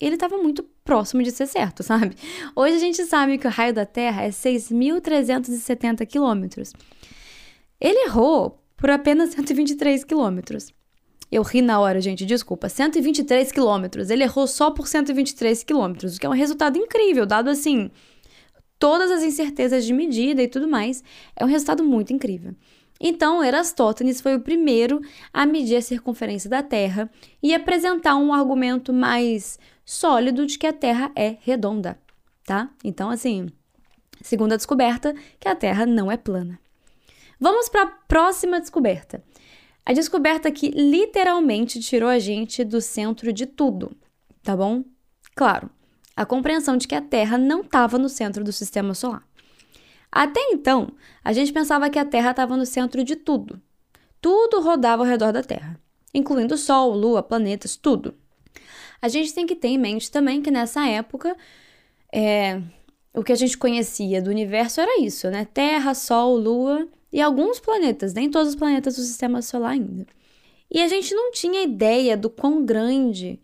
ele 0.00 0.14
estava 0.14 0.38
muito 0.38 0.64
próximo 0.84 1.22
de 1.22 1.30
ser 1.30 1.46
certo, 1.46 1.82
sabe? 1.82 2.16
Hoje 2.56 2.76
a 2.76 2.78
gente 2.78 3.04
sabe 3.04 3.38
que 3.38 3.46
o 3.46 3.50
raio 3.50 3.74
da 3.74 3.84
Terra 3.84 4.22
é 4.22 4.30
6.370 4.30 6.06
quilômetros. 6.06 6.72
Ele 7.80 8.06
errou 8.06 8.62
por 8.76 8.90
apenas 8.90 9.30
123 9.34 10.04
quilômetros. 10.04 10.72
Eu 11.30 11.42
ri 11.42 11.62
na 11.62 11.78
hora, 11.78 12.00
gente, 12.00 12.26
desculpa. 12.26 12.68
123 12.68 13.52
quilômetros. 13.52 14.10
Ele 14.10 14.24
errou 14.24 14.46
só 14.46 14.70
por 14.70 14.88
123 14.88 15.62
quilômetros, 15.62 16.16
o 16.16 16.20
que 16.20 16.26
é 16.26 16.28
um 16.28 16.32
resultado 16.32 16.76
incrível, 16.76 17.24
dado 17.24 17.48
assim 17.48 17.90
todas 18.80 19.10
as 19.10 19.22
incertezas 19.22 19.84
de 19.84 19.92
medida 19.92 20.42
e 20.42 20.48
tudo 20.48 20.66
mais. 20.66 21.04
É 21.36 21.44
um 21.44 21.48
resultado 21.48 21.84
muito 21.84 22.12
incrível. 22.12 22.54
Então, 23.00 23.42
Erastótenes 23.42 24.20
foi 24.20 24.36
o 24.36 24.40
primeiro 24.40 25.00
a 25.32 25.46
medir 25.46 25.76
a 25.76 25.82
circunferência 25.82 26.50
da 26.50 26.62
Terra 26.62 27.10
e 27.42 27.54
apresentar 27.54 28.16
um 28.16 28.32
argumento 28.32 28.92
mais 28.92 29.58
sólido 29.90 30.46
de 30.46 30.56
que 30.56 30.68
a 30.68 30.72
Terra 30.72 31.10
é 31.16 31.36
redonda, 31.40 31.98
tá? 32.44 32.70
Então, 32.84 33.10
assim, 33.10 33.48
segunda 34.22 34.56
descoberta, 34.56 35.12
que 35.40 35.48
a 35.48 35.56
Terra 35.56 35.84
não 35.84 36.12
é 36.12 36.16
plana. 36.16 36.60
Vamos 37.40 37.68
para 37.68 37.82
a 37.82 37.86
próxima 38.06 38.60
descoberta. 38.60 39.20
A 39.84 39.92
descoberta 39.92 40.48
que 40.52 40.68
literalmente 40.68 41.80
tirou 41.80 42.08
a 42.08 42.20
gente 42.20 42.62
do 42.62 42.80
centro 42.80 43.32
de 43.32 43.46
tudo, 43.46 43.90
tá 44.44 44.56
bom? 44.56 44.84
Claro, 45.34 45.68
a 46.14 46.24
compreensão 46.24 46.76
de 46.76 46.86
que 46.86 46.94
a 46.94 47.02
Terra 47.02 47.36
não 47.36 47.62
estava 47.62 47.98
no 47.98 48.08
centro 48.08 48.44
do 48.44 48.52
sistema 48.52 48.94
solar. 48.94 49.26
Até 50.12 50.40
então, 50.52 50.92
a 51.24 51.32
gente 51.32 51.52
pensava 51.52 51.90
que 51.90 51.98
a 51.98 52.04
Terra 52.04 52.30
estava 52.30 52.56
no 52.56 52.64
centro 52.64 53.02
de 53.02 53.16
tudo. 53.16 53.60
Tudo 54.20 54.60
rodava 54.60 55.02
ao 55.02 55.08
redor 55.08 55.32
da 55.32 55.42
Terra, 55.42 55.80
incluindo 56.14 56.56
Sol, 56.56 56.94
Lua, 56.94 57.24
planetas, 57.24 57.74
tudo. 57.74 58.14
A 59.02 59.08
gente 59.08 59.32
tem 59.32 59.46
que 59.46 59.56
ter 59.56 59.68
em 59.68 59.78
mente 59.78 60.10
também 60.10 60.42
que 60.42 60.50
nessa 60.50 60.86
época, 60.86 61.36
é, 62.12 62.60
o 63.14 63.22
que 63.22 63.32
a 63.32 63.36
gente 63.36 63.56
conhecia 63.56 64.20
do 64.20 64.30
universo 64.30 64.80
era 64.80 65.00
isso, 65.00 65.30
né? 65.30 65.46
Terra, 65.52 65.94
Sol, 65.94 66.36
Lua 66.36 66.86
e 67.12 67.20
alguns 67.20 67.58
planetas, 67.58 68.14
nem 68.14 68.30
todos 68.30 68.50
os 68.50 68.54
planetas 68.54 68.96
do 68.96 69.02
sistema 69.02 69.42
solar 69.42 69.72
ainda. 69.72 70.06
E 70.70 70.80
a 70.80 70.88
gente 70.88 71.14
não 71.14 71.32
tinha 71.32 71.62
ideia 71.62 72.16
do 72.16 72.30
quão 72.30 72.64
grande 72.64 73.40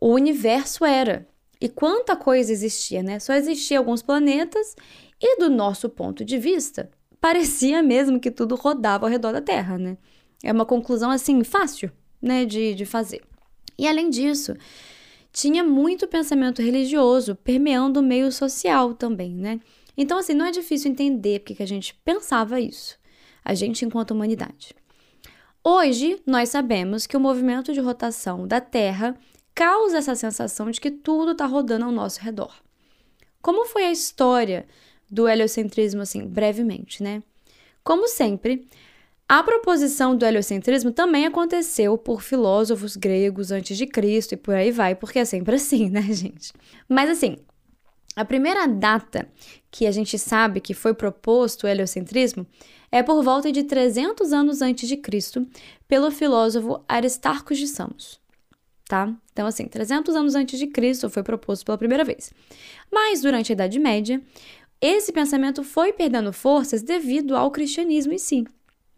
o 0.00 0.08
universo 0.08 0.84
era 0.84 1.26
e 1.60 1.68
quanta 1.68 2.16
coisa 2.16 2.52
existia, 2.52 3.02
né? 3.02 3.18
Só 3.18 3.34
existiam 3.34 3.80
alguns 3.80 4.02
planetas 4.02 4.76
e, 5.20 5.38
do 5.38 5.50
nosso 5.50 5.88
ponto 5.88 6.24
de 6.24 6.38
vista, 6.38 6.90
parecia 7.20 7.82
mesmo 7.82 8.20
que 8.20 8.30
tudo 8.30 8.54
rodava 8.54 9.06
ao 9.06 9.10
redor 9.10 9.32
da 9.32 9.42
Terra, 9.42 9.76
né? 9.76 9.98
É 10.42 10.52
uma 10.52 10.64
conclusão 10.64 11.10
assim 11.10 11.44
fácil, 11.44 11.90
né, 12.22 12.46
de, 12.46 12.74
de 12.74 12.86
fazer. 12.86 13.20
E 13.76 13.86
além 13.86 14.08
disso, 14.08 14.56
tinha 15.32 15.62
muito 15.62 16.08
pensamento 16.08 16.62
religioso 16.62 17.34
permeando 17.36 18.00
o 18.00 18.02
meio 18.02 18.30
social 18.32 18.94
também, 18.94 19.34
né? 19.34 19.60
Então, 19.96 20.18
assim, 20.18 20.34
não 20.34 20.46
é 20.46 20.50
difícil 20.50 20.90
entender 20.90 21.40
porque 21.40 21.54
que 21.54 21.62
a 21.62 21.66
gente 21.66 21.94
pensava 22.04 22.60
isso, 22.60 22.98
a 23.44 23.54
gente 23.54 23.84
enquanto 23.84 24.12
humanidade. 24.12 24.74
Hoje, 25.62 26.20
nós 26.26 26.48
sabemos 26.48 27.06
que 27.06 27.16
o 27.16 27.20
movimento 27.20 27.72
de 27.72 27.80
rotação 27.80 28.46
da 28.46 28.60
Terra 28.60 29.14
causa 29.54 29.98
essa 29.98 30.14
sensação 30.14 30.70
de 30.70 30.80
que 30.80 30.90
tudo 30.90 31.32
está 31.32 31.44
rodando 31.44 31.84
ao 31.84 31.92
nosso 31.92 32.20
redor. 32.20 32.54
Como 33.42 33.66
foi 33.66 33.84
a 33.84 33.92
história 33.92 34.66
do 35.10 35.28
heliocentrismo, 35.28 36.00
assim, 36.00 36.26
brevemente, 36.26 37.02
né? 37.02 37.22
Como 37.84 38.08
sempre, 38.08 38.66
A 39.30 39.44
proposição 39.44 40.16
do 40.16 40.26
heliocentrismo 40.26 40.90
também 40.90 41.24
aconteceu 41.24 41.96
por 41.96 42.20
filósofos 42.20 42.96
gregos 42.96 43.52
antes 43.52 43.78
de 43.78 43.86
Cristo 43.86 44.32
e 44.32 44.36
por 44.36 44.56
aí 44.56 44.72
vai, 44.72 44.96
porque 44.96 45.20
é 45.20 45.24
sempre 45.24 45.54
assim, 45.54 45.88
né, 45.88 46.02
gente? 46.10 46.52
Mas 46.88 47.08
assim, 47.08 47.36
a 48.16 48.24
primeira 48.24 48.66
data 48.66 49.28
que 49.70 49.86
a 49.86 49.92
gente 49.92 50.18
sabe 50.18 50.60
que 50.60 50.74
foi 50.74 50.94
proposto 50.94 51.62
o 51.62 51.68
heliocentrismo 51.68 52.44
é 52.90 53.04
por 53.04 53.22
volta 53.22 53.52
de 53.52 53.62
300 53.62 54.32
anos 54.32 54.60
antes 54.62 54.88
de 54.88 54.96
Cristo, 54.96 55.46
pelo 55.86 56.10
filósofo 56.10 56.82
Aristarco 56.88 57.54
de 57.54 57.68
Samos. 57.68 58.20
Tá? 58.84 59.14
Então, 59.32 59.46
assim, 59.46 59.68
300 59.68 60.16
anos 60.16 60.34
antes 60.34 60.58
de 60.58 60.66
Cristo 60.66 61.08
foi 61.08 61.22
proposto 61.22 61.64
pela 61.64 61.78
primeira 61.78 62.02
vez. 62.02 62.32
Mas, 62.90 63.20
durante 63.20 63.52
a 63.52 63.54
Idade 63.54 63.78
Média, 63.78 64.20
esse 64.80 65.12
pensamento 65.12 65.62
foi 65.62 65.92
perdendo 65.92 66.32
forças 66.32 66.82
devido 66.82 67.36
ao 67.36 67.52
cristianismo 67.52 68.12
em 68.12 68.18
si, 68.18 68.44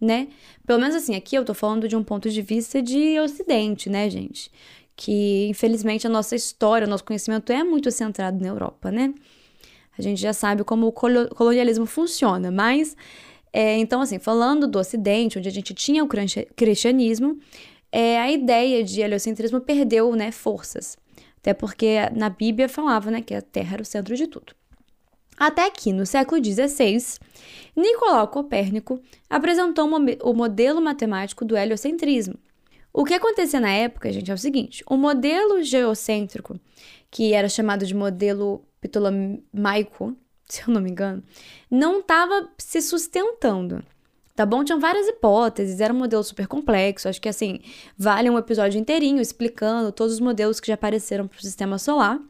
né? 0.02 0.28
Pelo 0.66 0.80
menos 0.80 0.97
assim, 0.97 1.14
aqui 1.14 1.37
eu 1.37 1.44
tô 1.44 1.54
falando 1.54 1.87
de 1.87 1.97
um 1.97 2.02
ponto 2.02 2.28
de 2.28 2.42
vista 2.42 2.82
de 2.82 3.18
Ocidente, 3.21 3.88
né, 3.88 4.11
gente? 4.11 4.50
Que, 4.97 5.47
infelizmente, 5.49 6.06
a 6.06 6.11
nossa 6.11 6.35
história, 6.35 6.87
o 6.87 6.90
nosso 6.90 7.04
conhecimento 7.04 7.52
é 7.52 7.62
muito 7.62 7.90
centrado 7.90 8.40
na 8.40 8.49
Europa, 8.49 8.90
né? 8.90 9.14
A 9.97 10.02
gente 10.02 10.21
já 10.21 10.32
sabe 10.32 10.64
como 10.64 10.88
o 10.88 10.92
colonialismo 10.92 11.87
funciona, 11.87 12.50
mas 12.50 12.97
é, 13.52 13.76
então, 13.78 14.00
assim, 14.00 14.18
falando 14.18 14.66
do 14.66 14.78
Ocidente, 14.78 15.38
onde 15.38 15.49
a 15.49 15.52
gente 15.52 15.73
tinha 15.75 16.02
o 16.02 16.09
cristianismo, 16.56 17.38
é, 17.92 18.18
a 18.18 18.30
ideia 18.32 18.82
de 18.82 19.00
heliocentrismo 19.02 19.61
perdeu 19.61 20.14
né, 20.16 20.32
forças. 20.32 20.97
Até 21.38 21.52
porque 21.52 21.99
na 22.14 22.30
Bíblia 22.30 22.68
falava 22.68 23.11
né, 23.11 23.21
que 23.21 23.35
a 23.35 23.42
Terra 23.42 23.75
era 23.75 23.82
o 23.82 23.87
centro 23.87 24.16
de 24.16 24.26
tudo. 24.26 24.54
Até 25.42 25.68
que, 25.70 25.92
no 25.92 26.06
século 26.06 26.40
XVI, 26.40 27.18
Nicolau 27.75 28.28
Copérnico 28.28 29.02
apresentou 29.28 29.90
o 30.22 30.32
modelo 30.32 30.80
matemático 30.80 31.44
do 31.44 31.56
heliocentrismo. 31.56 32.38
O 32.92 33.04
que 33.04 33.14
acontecia 33.14 33.58
na 33.58 33.72
época, 33.72 34.12
gente, 34.12 34.30
é 34.30 34.34
o 34.34 34.38
seguinte: 34.38 34.84
o 34.88 34.96
modelo 34.96 35.61
geocêntrico, 35.61 36.61
que 37.11 37.32
era 37.32 37.49
chamado 37.49 37.84
de 37.84 37.92
modelo 37.92 38.64
ptolomaico, 38.80 40.16
se 40.49 40.62
eu 40.62 40.72
não 40.72 40.80
me 40.80 40.92
engano, 40.92 41.25
não 41.68 41.99
estava 41.99 42.49
se 42.56 42.80
sustentando. 42.80 43.82
Tá 44.37 44.46
bom? 44.46 44.62
Tinham 44.62 44.78
várias 44.78 45.08
hipóteses, 45.08 45.80
era 45.80 45.92
um 45.92 45.99
modelo 45.99 46.22
super 46.22 46.46
complexo. 46.46 47.08
Acho 47.08 47.20
que 47.20 47.28
assim, 47.28 47.58
vale 47.99 48.30
um 48.30 48.38
episódio 48.38 48.78
inteirinho 48.78 49.20
explicando 49.20 49.90
todos 49.90 50.12
os 50.14 50.20
modelos 50.20 50.61
que 50.61 50.68
já 50.68 50.75
apareceram 50.75 51.26
para 51.26 51.38
o 51.38 51.42
sistema 51.42 51.78
solar. 51.78 52.20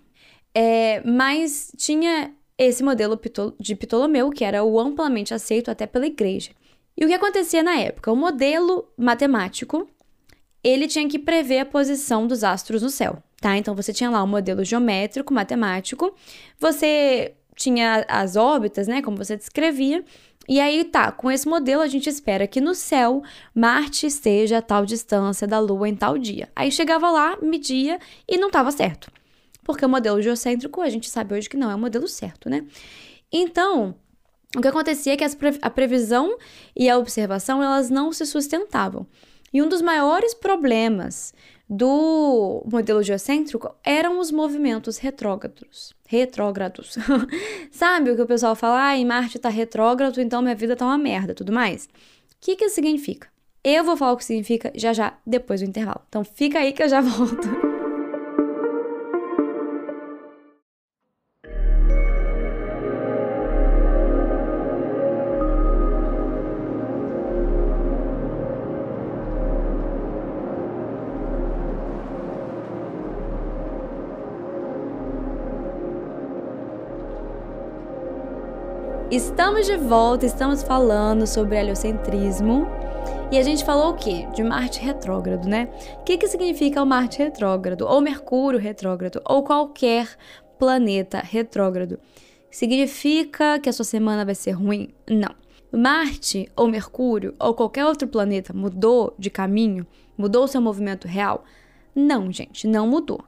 É, 0.54 1.02
mas 1.04 1.72
tinha 1.76 2.34
esse 2.64 2.82
modelo 2.82 3.18
de 3.58 3.74
Ptolomeu, 3.74 4.30
que 4.30 4.44
era 4.44 4.62
o 4.64 4.78
amplamente 4.78 5.32
aceito 5.34 5.70
até 5.70 5.86
pela 5.86 6.06
igreja. 6.06 6.50
E 6.96 7.04
o 7.04 7.08
que 7.08 7.14
acontecia 7.14 7.62
na 7.62 7.76
época? 7.76 8.12
O 8.12 8.16
modelo 8.16 8.86
matemático, 8.96 9.88
ele 10.62 10.86
tinha 10.86 11.08
que 11.08 11.18
prever 11.18 11.60
a 11.60 11.66
posição 11.66 12.26
dos 12.26 12.44
astros 12.44 12.82
no 12.82 12.90
céu, 12.90 13.22
tá? 13.40 13.56
Então 13.56 13.74
você 13.74 13.92
tinha 13.92 14.10
lá 14.10 14.22
um 14.22 14.26
modelo 14.26 14.64
geométrico, 14.64 15.32
matemático, 15.32 16.14
você 16.58 17.34
tinha 17.56 18.04
as 18.08 18.36
órbitas, 18.36 18.86
né, 18.86 19.02
como 19.02 19.16
você 19.16 19.36
descrevia. 19.36 20.04
E 20.48 20.60
aí 20.60 20.84
tá, 20.84 21.12
com 21.12 21.30
esse 21.30 21.48
modelo 21.48 21.82
a 21.82 21.86
gente 21.86 22.08
espera 22.08 22.46
que 22.46 22.60
no 22.60 22.74
céu 22.74 23.22
Marte 23.54 24.06
esteja 24.06 24.58
a 24.58 24.62
tal 24.62 24.84
distância 24.84 25.46
da 25.46 25.58
Lua 25.60 25.88
em 25.88 25.94
tal 25.94 26.18
dia. 26.18 26.48
Aí 26.54 26.70
chegava 26.70 27.10
lá, 27.10 27.38
media 27.40 27.98
e 28.28 28.36
não 28.36 28.48
estava 28.48 28.70
certo. 28.72 29.10
Porque 29.64 29.84
o 29.84 29.88
modelo 29.88 30.20
geocêntrico 30.20 30.80
a 30.80 30.88
gente 30.88 31.08
sabe 31.08 31.34
hoje 31.34 31.48
que 31.48 31.56
não 31.56 31.70
é 31.70 31.74
o 31.74 31.78
modelo 31.78 32.08
certo, 32.08 32.50
né? 32.50 32.64
Então, 33.32 33.94
o 34.56 34.60
que 34.60 34.68
acontecia 34.68 35.14
é 35.14 35.16
que 35.16 35.24
a 35.62 35.70
previsão 35.70 36.36
e 36.76 36.88
a 36.88 36.98
observação 36.98 37.62
elas 37.62 37.88
não 37.88 38.12
se 38.12 38.26
sustentavam. 38.26 39.06
E 39.52 39.62
um 39.62 39.68
dos 39.68 39.82
maiores 39.82 40.34
problemas 40.34 41.34
do 41.68 42.62
modelo 42.70 43.02
geocêntrico 43.02 43.74
eram 43.82 44.18
os 44.18 44.30
movimentos 44.30 44.98
retrógrados. 44.98 45.94
Retrógrados. 46.06 46.98
Sabe 47.72 48.10
o 48.10 48.16
que 48.16 48.22
o 48.22 48.26
pessoal 48.26 48.54
fala? 48.54 48.88
Ah, 48.88 48.96
em 48.96 49.06
Marte 49.06 49.38
tá 49.38 49.48
retrógrado, 49.48 50.20
então 50.20 50.42
minha 50.42 50.54
vida 50.54 50.76
tá 50.76 50.84
uma 50.84 50.98
merda, 50.98 51.34
tudo 51.34 51.52
mais. 51.52 51.86
O 51.86 51.88
que 52.40 52.56
que 52.56 52.66
isso 52.66 52.74
significa? 52.74 53.28
Eu 53.64 53.84
vou 53.84 53.96
falar 53.96 54.12
o 54.12 54.16
que 54.16 54.24
significa 54.24 54.70
já 54.74 54.92
já, 54.92 55.16
depois 55.26 55.60
do 55.60 55.66
intervalo. 55.66 56.02
Então 56.08 56.24
fica 56.24 56.58
aí 56.58 56.72
que 56.72 56.82
eu 56.82 56.88
já 56.88 57.00
volto. 57.00 57.71
Estamos 79.12 79.66
de 79.66 79.76
volta, 79.76 80.24
estamos 80.24 80.62
falando 80.62 81.26
sobre 81.26 81.58
heliocentrismo. 81.58 82.66
E 83.30 83.36
a 83.36 83.42
gente 83.42 83.62
falou 83.62 83.90
o 83.90 83.94
quê? 83.94 84.26
De 84.34 84.42
Marte 84.42 84.80
retrógrado, 84.80 85.46
né? 85.46 85.68
O 86.00 86.04
que, 86.04 86.16
que 86.16 86.26
significa 86.26 86.82
o 86.82 86.86
Marte 86.86 87.18
retrógrado? 87.18 87.82
Ou 87.82 88.00
Mercúrio 88.00 88.58
retrógrado? 88.58 89.20
Ou 89.28 89.42
qualquer 89.42 90.08
planeta 90.58 91.18
retrógrado? 91.18 92.00
Significa 92.50 93.58
que 93.58 93.68
a 93.68 93.72
sua 93.74 93.84
semana 93.84 94.24
vai 94.24 94.34
ser 94.34 94.52
ruim? 94.52 94.88
Não. 95.06 95.34
Marte 95.70 96.50
ou 96.56 96.66
Mercúrio 96.66 97.34
ou 97.38 97.52
qualquer 97.52 97.84
outro 97.84 98.08
planeta 98.08 98.54
mudou 98.54 99.14
de 99.18 99.28
caminho? 99.28 99.86
Mudou 100.16 100.48
seu 100.48 100.62
movimento 100.62 101.06
real? 101.06 101.44
Não, 101.94 102.32
gente, 102.32 102.66
não 102.66 102.86
mudou. 102.86 103.22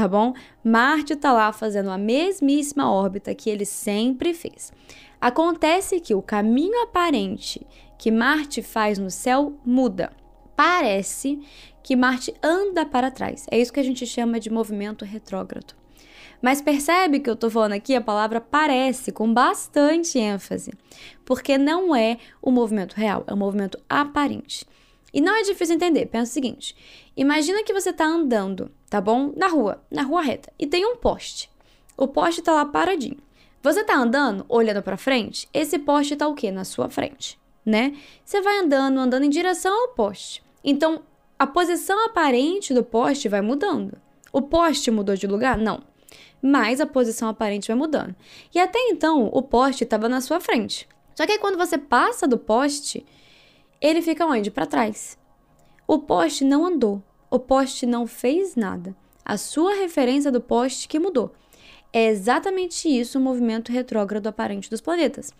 Tá 0.00 0.08
bom? 0.08 0.32
Marte 0.64 1.12
está 1.12 1.30
lá 1.30 1.52
fazendo 1.52 1.90
a 1.90 1.98
mesmíssima 1.98 2.90
órbita 2.90 3.34
que 3.34 3.50
ele 3.50 3.66
sempre 3.66 4.32
fez. 4.32 4.72
Acontece 5.20 6.00
que 6.00 6.14
o 6.14 6.22
caminho 6.22 6.84
aparente 6.84 7.66
que 7.98 8.10
Marte 8.10 8.62
faz 8.62 8.98
no 8.98 9.10
céu 9.10 9.60
muda. 9.62 10.10
Parece 10.56 11.38
que 11.82 11.94
Marte 11.94 12.32
anda 12.42 12.86
para 12.86 13.10
trás. 13.10 13.44
É 13.50 13.60
isso 13.60 13.70
que 13.70 13.78
a 13.78 13.82
gente 13.82 14.06
chama 14.06 14.40
de 14.40 14.48
movimento 14.48 15.04
retrógrado. 15.04 15.74
Mas 16.40 16.62
percebe 16.62 17.20
que 17.20 17.28
eu 17.28 17.34
estou 17.34 17.50
falando 17.50 17.72
aqui 17.72 17.94
a 17.94 18.00
palavra 18.00 18.40
parece 18.40 19.12
com 19.12 19.30
bastante 19.30 20.18
ênfase, 20.18 20.72
porque 21.26 21.58
não 21.58 21.94
é 21.94 22.16
o 22.40 22.50
movimento 22.50 22.94
real, 22.94 23.22
é 23.26 23.34
o 23.34 23.36
movimento 23.36 23.78
aparente. 23.86 24.64
E 25.12 25.20
não 25.20 25.36
é 25.36 25.42
difícil 25.42 25.76
entender. 25.76 26.06
Pensa 26.06 26.30
o 26.30 26.34
seguinte: 26.34 26.76
imagina 27.16 27.64
que 27.64 27.72
você 27.72 27.90
está 27.90 28.04
andando, 28.04 28.70
tá 28.88 29.00
bom? 29.00 29.32
Na 29.36 29.48
rua, 29.48 29.82
na 29.90 30.02
rua 30.02 30.22
reta, 30.22 30.52
e 30.58 30.66
tem 30.66 30.84
um 30.84 30.96
poste. 30.96 31.50
O 31.96 32.08
poste 32.08 32.40
está 32.40 32.52
lá 32.52 32.64
paradinho. 32.64 33.18
Você 33.62 33.84
tá 33.84 33.94
andando, 33.94 34.46
olhando 34.48 34.82
para 34.82 34.96
frente, 34.96 35.46
esse 35.52 35.78
poste 35.78 36.16
tá 36.16 36.26
o 36.26 36.34
quê? 36.34 36.50
Na 36.50 36.64
sua 36.64 36.88
frente, 36.88 37.38
né? 37.64 37.94
Você 38.24 38.40
vai 38.40 38.58
andando, 38.58 38.98
andando 38.98 39.24
em 39.24 39.28
direção 39.28 39.82
ao 39.82 39.88
poste. 39.88 40.42
Então, 40.64 41.02
a 41.38 41.46
posição 41.46 42.06
aparente 42.06 42.72
do 42.72 42.82
poste 42.82 43.28
vai 43.28 43.42
mudando. 43.42 43.98
O 44.32 44.40
poste 44.40 44.90
mudou 44.90 45.14
de 45.14 45.26
lugar? 45.26 45.58
Não. 45.58 45.82
Mas 46.40 46.80
a 46.80 46.86
posição 46.86 47.28
aparente 47.28 47.68
vai 47.68 47.76
mudando. 47.76 48.14
E 48.54 48.58
até 48.58 48.78
então, 48.88 49.28
o 49.32 49.42
poste 49.42 49.84
estava 49.84 50.08
na 50.08 50.22
sua 50.22 50.40
frente. 50.40 50.88
Só 51.14 51.26
que 51.26 51.32
aí, 51.32 51.38
quando 51.38 51.58
você 51.58 51.76
passa 51.76 52.26
do 52.26 52.38
poste, 52.38 53.04
ele 53.80 54.02
fica 54.02 54.26
onde? 54.26 54.50
Para 54.50 54.66
trás. 54.66 55.18
O 55.86 55.98
poste 55.98 56.44
não 56.44 56.64
andou. 56.66 57.02
O 57.30 57.38
poste 57.38 57.86
não 57.86 58.06
fez 58.06 58.56
nada. 58.56 58.94
A 59.24 59.36
sua 59.36 59.74
referência 59.74 60.30
do 60.30 60.40
poste 60.40 60.88
que 60.88 60.98
mudou. 60.98 61.32
É 61.92 62.06
exatamente 62.06 62.88
isso 62.88 63.18
o 63.18 63.22
movimento 63.22 63.72
retrógrado 63.72 64.26
aparente 64.26 64.70
dos 64.70 64.80
planetas. 64.80 65.32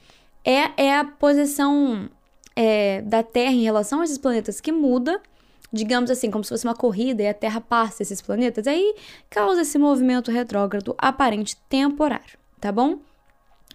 É, 0.45 0.85
é 0.85 0.97
a 0.97 1.05
posição 1.05 2.09
é, 2.57 3.03
da 3.03 3.23
Terra 3.23 3.53
em 3.53 3.63
relação 3.63 4.01
a 4.01 4.05
esses 4.05 4.19
planetas 4.19 4.61
que 4.61 4.73
muda, 4.73 5.21
digamos 5.73 6.11
assim, 6.11 6.31
como 6.31 6.43
se 6.43 6.51
fosse 6.51 6.67
uma 6.67 6.75
corrida 6.75 7.23
e 7.23 7.29
a 7.29 7.35
Terra 7.35 7.61
passa 7.61 8.03
esses 8.03 8.21
planetas, 8.21 8.67
aí 8.67 8.95
causa 9.29 9.63
esse 9.63 9.79
movimento 9.79 10.31
retrógrado 10.31 10.95
aparente 10.99 11.57
temporário, 11.69 12.39
tá 12.61 12.73
bom? 12.73 12.99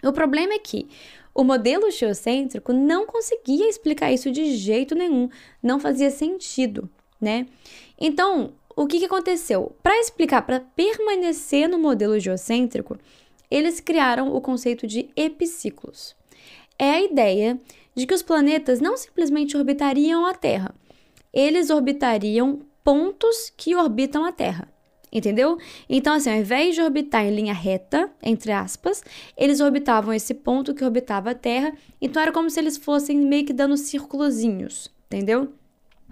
O 0.03 0.11
problema 0.11 0.53
é 0.53 0.59
que 0.59 0.87
o 1.35 1.43
modelo 1.43 1.91
geocêntrico 1.91 2.71
não 2.71 3.05
conseguia 3.05 3.67
explicar 3.67 4.11
isso 4.11 4.31
de 4.31 4.55
jeito 4.55 4.95
nenhum, 4.95 5.29
não 5.61 5.81
fazia 5.81 6.09
sentido, 6.09 6.89
né? 7.19 7.45
Então, 7.99 8.53
o 8.73 8.87
que, 8.87 8.99
que 8.99 9.05
aconteceu? 9.05 9.75
Para 9.83 9.99
explicar, 9.99 10.43
para 10.43 10.61
permanecer 10.61 11.67
no 11.67 11.77
modelo 11.77 12.17
geocêntrico, 12.17 12.97
eles 13.51 13.81
criaram 13.81 14.33
o 14.33 14.39
conceito 14.39 14.87
de 14.87 15.09
epiciclos. 15.15 16.15
É 16.79 16.91
a 16.91 17.01
ideia 17.01 17.59
de 17.93 18.07
que 18.07 18.13
os 18.13 18.21
planetas 18.21 18.79
não 18.79 18.95
simplesmente 18.95 19.57
orbitariam 19.57 20.25
a 20.25 20.33
Terra, 20.33 20.73
eles 21.33 21.69
orbitariam 21.69 22.61
pontos 22.81 23.51
que 23.57 23.75
orbitam 23.75 24.23
a 24.23 24.31
Terra. 24.31 24.69
Entendeu? 25.15 25.57
Então, 25.87 26.13
assim, 26.13 26.29
ao 26.29 26.35
invés 26.35 26.75
de 26.75 26.81
orbitar 26.81 27.23
em 27.23 27.33
linha 27.33 27.53
reta, 27.53 28.11
entre 28.21 28.51
aspas, 28.51 29.01
eles 29.37 29.61
orbitavam 29.61 30.13
esse 30.13 30.33
ponto 30.33 30.73
que 30.75 30.83
orbitava 30.83 31.31
a 31.31 31.33
Terra. 31.33 31.73
Então, 32.01 32.21
era 32.21 32.33
como 32.33 32.49
se 32.49 32.59
eles 32.59 32.75
fossem 32.75 33.15
meio 33.15 33.45
que 33.45 33.53
dando 33.53 33.77
círculozinhos, 33.77 34.91
entendeu? 35.05 35.53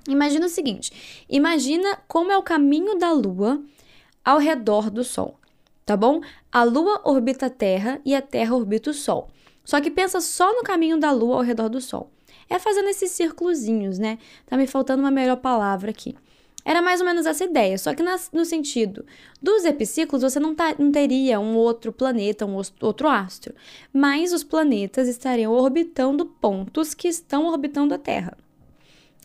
Imagina 0.08 0.46
o 0.46 0.50
seguinte: 0.50 1.26
imagina 1.30 2.00
como 2.08 2.32
é 2.32 2.38
o 2.38 2.42
caminho 2.42 2.98
da 2.98 3.12
Lua 3.12 3.62
ao 4.24 4.38
redor 4.38 4.90
do 4.90 5.04
Sol, 5.04 5.38
tá 5.86 5.98
bom? 5.98 6.22
A 6.50 6.64
Lua 6.64 7.02
orbita 7.04 7.48
a 7.48 7.50
Terra 7.50 8.00
e 8.06 8.16
a 8.16 8.22
Terra 8.22 8.56
orbita 8.56 8.92
o 8.92 8.94
Sol. 8.94 9.28
Só 9.66 9.82
que 9.82 9.92
pensa 9.92 10.22
só 10.22 10.56
no 10.56 10.64
caminho 10.64 10.98
da 10.98 11.12
Lua 11.12 11.36
ao 11.36 11.42
redor 11.42 11.68
do 11.68 11.82
Sol. 11.82 12.10
É 12.50 12.58
fazendo 12.58 12.88
esses 12.88 13.12
círculozinhos, 13.12 14.00
né? 14.00 14.18
Tá 14.46 14.56
me 14.56 14.66
faltando 14.66 15.04
uma 15.04 15.12
melhor 15.12 15.38
palavra 15.38 15.92
aqui. 15.92 16.16
Era 16.66 16.82
mais 16.82 17.02
ou 17.02 17.06
menos 17.06 17.26
essa 17.26 17.44
ideia, 17.44 17.78
só 17.78 17.94
que 17.94 18.04
no 18.32 18.46
sentido 18.46 19.06
dos 19.42 19.66
epiciclos 19.66 20.22
você 20.22 20.40
não, 20.40 20.56
tá, 20.56 20.74
não 20.80 20.92
teria 20.92 21.40
um 21.40 21.56
outro 21.56 21.92
planeta, 21.92 22.46
um 22.46 22.56
outro 22.56 23.08
astro, 23.08 23.54
mas 23.92 24.32
os 24.32 24.44
planetas 24.44 25.10
estariam 25.10 25.52
orbitando 25.52 26.26
pontos 26.26 26.94
que 26.94 27.08
estão 27.08 27.48
orbitando 27.48 27.94
a 27.94 27.98
Terra. 27.98 28.38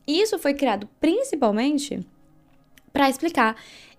Isso 0.07 0.38
foi 0.38 0.55
criado 0.55 0.88
principalmente 0.98 2.05
para 2.92 3.09
explicar 3.09 3.57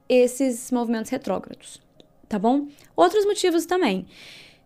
esses 0.09 0.69
movimentos 0.71 1.11
retrógrados, 1.11 1.79
tá 2.27 2.37
bom? 2.37 2.67
Outros 2.95 3.25
motivos 3.25 3.65
também. 3.65 4.05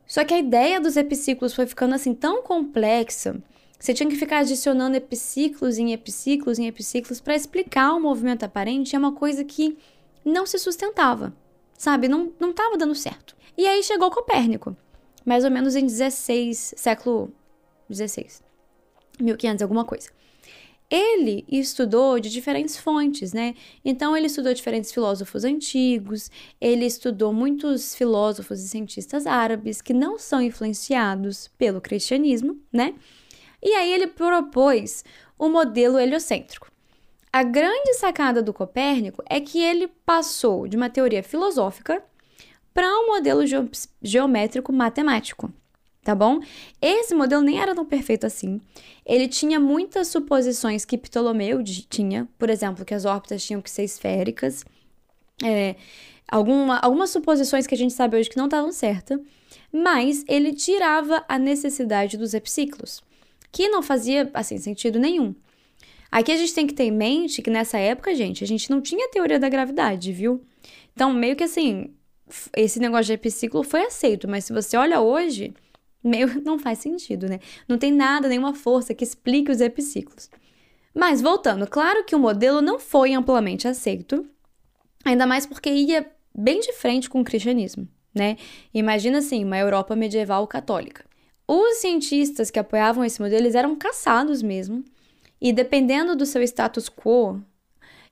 Só 0.08 0.24
que 0.24 0.34
a 0.34 0.40
ideia 0.40 0.80
dos 0.80 0.98
epiciclos 0.98 1.54
foi 1.54 1.68
ficando 1.68 1.94
assim 1.94 2.14
tão 2.14 2.42
complexa 2.42 3.36
você 3.84 3.94
tinha 3.94 4.10
que 4.10 4.16
ficar 4.16 4.38
adicionando 4.38 4.96
epiciclos 4.96 5.78
em 5.78 5.92
epiciclos 5.92 6.58
em 6.58 6.68
epiciclos 6.68 7.20
para 7.20 7.36
explicar 7.36 7.94
o 7.94 8.00
movimento 8.00 8.44
aparente, 8.44 8.96
é 8.96 8.98
uma 8.98 9.12
coisa 9.12 9.44
que 9.44 9.78
não 10.24 10.46
se 10.46 10.58
sustentava, 10.58 11.36
sabe? 11.78 12.08
Não 12.08 12.32
não 12.40 12.52
estava 12.52 12.78
dando 12.78 12.96
certo. 12.96 13.36
E 13.58 13.68
aí 13.68 13.84
chegou 13.84 14.10
Copérnico, 14.10 14.74
mais 15.26 15.44
ou 15.44 15.52
menos 15.52 15.76
em 15.76 15.86
16, 15.86 16.76
século 16.78 17.30
16, 17.90 18.42
1500 19.20 19.62
alguma 19.62 19.84
coisa. 19.84 20.10
Ele 20.90 21.44
estudou 21.50 22.22
de 22.22 22.30
diferentes 22.30 22.78
fontes, 22.78 23.34
né? 23.34 23.54
Então 23.84 24.16
ele 24.16 24.28
estudou 24.28 24.54
diferentes 24.54 24.94
filósofos 24.94 25.44
antigos, 25.44 26.32
ele 26.62 26.86
estudou 26.86 27.34
muitos 27.34 27.94
filósofos 27.96 28.62
e 28.62 28.70
cientistas 28.70 29.28
árabes 29.28 29.82
que 29.82 29.94
não 29.94 30.18
são 30.18 30.42
influenciados 30.42 31.50
pelo 31.58 31.82
cristianismo, 31.82 32.58
né? 32.72 32.96
E 33.64 33.74
aí 33.74 33.94
ele 33.94 34.08
propôs 34.08 35.06
o 35.40 35.48
modelo 35.48 35.98
heliocêntrico. 35.98 36.70
A 37.32 37.42
grande 37.42 37.94
sacada 37.94 38.44
do 38.44 38.54
Copérnico 38.54 39.24
é 39.28 39.40
que 39.40 39.60
ele 39.60 39.88
passou 40.06 40.68
de 40.68 40.76
uma 40.76 40.90
teoria 40.90 41.24
filosófica 41.24 42.04
para 42.74 42.88
um 42.88 43.08
modelo 43.08 43.42
geométrico 44.02 44.74
matemático, 44.74 45.52
tá 46.04 46.14
bom? 46.14 46.40
Esse 46.82 47.16
modelo 47.16 47.42
nem 47.42 47.60
era 47.60 47.74
tão 47.74 47.86
perfeito 47.86 48.26
assim. 48.26 48.60
Ele 49.06 49.28
tinha 49.28 49.60
muitas 49.60 50.10
suposições 50.10 50.84
que 50.84 50.98
Ptolomeu 50.98 51.64
tinha, 51.64 52.28
por 52.38 52.50
exemplo, 52.50 52.84
que 52.84 52.94
as 52.94 53.06
órbitas 53.06 53.44
tinham 53.44 53.62
que 53.62 53.72
ser 53.72 53.84
esféricas, 53.84 54.66
é, 55.44 55.76
alguma, 56.28 56.78
algumas 56.80 57.10
suposições 57.12 57.66
que 57.66 57.74
a 57.74 57.78
gente 57.78 57.94
sabe 57.94 58.18
hoje 58.18 58.30
que 58.30 58.38
não 58.38 58.46
estavam 58.46 58.72
certas, 58.72 59.20
mas 59.72 60.24
ele 60.28 60.54
tirava 60.54 61.24
a 61.28 61.40
necessidade 61.40 62.18
dos 62.18 62.34
epiciclos 62.34 63.02
que 63.54 63.70
não 63.70 63.84
fazia, 63.84 64.30
assim, 64.34 64.58
sentido 64.58 65.00
nenhum. 65.00 65.34
Aqui 66.12 66.32
a 66.32 66.36
gente 66.36 66.54
tem 66.54 66.68
que 66.68 66.74
ter 66.74 66.86
em 66.86 66.92
mente 66.92 67.42
que 67.42 67.52
nessa 67.52 67.78
época, 67.78 68.14
gente, 68.16 68.44
a 68.44 68.48
gente 68.48 68.70
não 68.70 68.82
tinha 68.82 69.10
teoria 69.10 69.40
da 69.40 69.48
gravidade, 69.48 70.12
viu? 70.12 70.44
Então, 70.94 71.14
meio 71.14 71.36
que 71.36 71.44
assim, 71.44 71.94
esse 72.58 72.80
negócio 72.80 73.06
de 73.06 73.14
epiciclo 73.14 73.64
foi 73.64 73.86
aceito, 73.86 74.28
mas 74.28 74.46
se 74.46 74.54
você 74.54 74.76
olha 74.76 75.02
hoje, 75.02 75.54
meio 76.04 76.42
não 76.44 76.58
faz 76.58 76.80
sentido, 76.80 77.28
né? 77.30 77.40
Não 77.68 77.78
tem 77.78 77.92
nada, 77.92 78.28
nenhuma 78.28 78.56
força 78.56 78.94
que 78.94 79.04
explique 79.04 79.52
os 79.52 79.62
epiciclos. 79.62 80.30
Mas 80.94 81.22
voltando, 81.22 81.68
claro 81.68 82.04
que 82.04 82.16
o 82.16 82.20
modelo 82.20 82.62
não 82.62 82.80
foi 82.80 83.14
amplamente 83.14 83.68
aceito, 83.68 84.28
ainda 85.06 85.28
mais 85.28 85.46
porque 85.46 85.70
ia 85.70 86.06
bem 86.34 86.60
de 86.60 86.74
frente 86.74 87.10
com 87.10 87.22
o 87.22 87.24
cristianismo, 87.24 87.88
né? 88.14 88.38
Imagina 88.74 89.20
assim, 89.20 89.44
uma 89.44 89.58
Europa 89.58 89.96
medieval 89.96 90.48
católica. 90.48 91.06
Os 91.56 91.78
cientistas 91.78 92.50
que 92.50 92.58
apoiavam 92.58 93.06
esse 93.06 93.22
modelo 93.22 93.44
eles 93.44 93.54
eram 93.54 93.76
caçados 93.76 94.42
mesmo. 94.42 94.84
E 95.40 95.54
dependendo 95.54 96.16
do 96.16 96.26
seu 96.26 96.42
status 96.42 96.90
quo, 96.90 97.40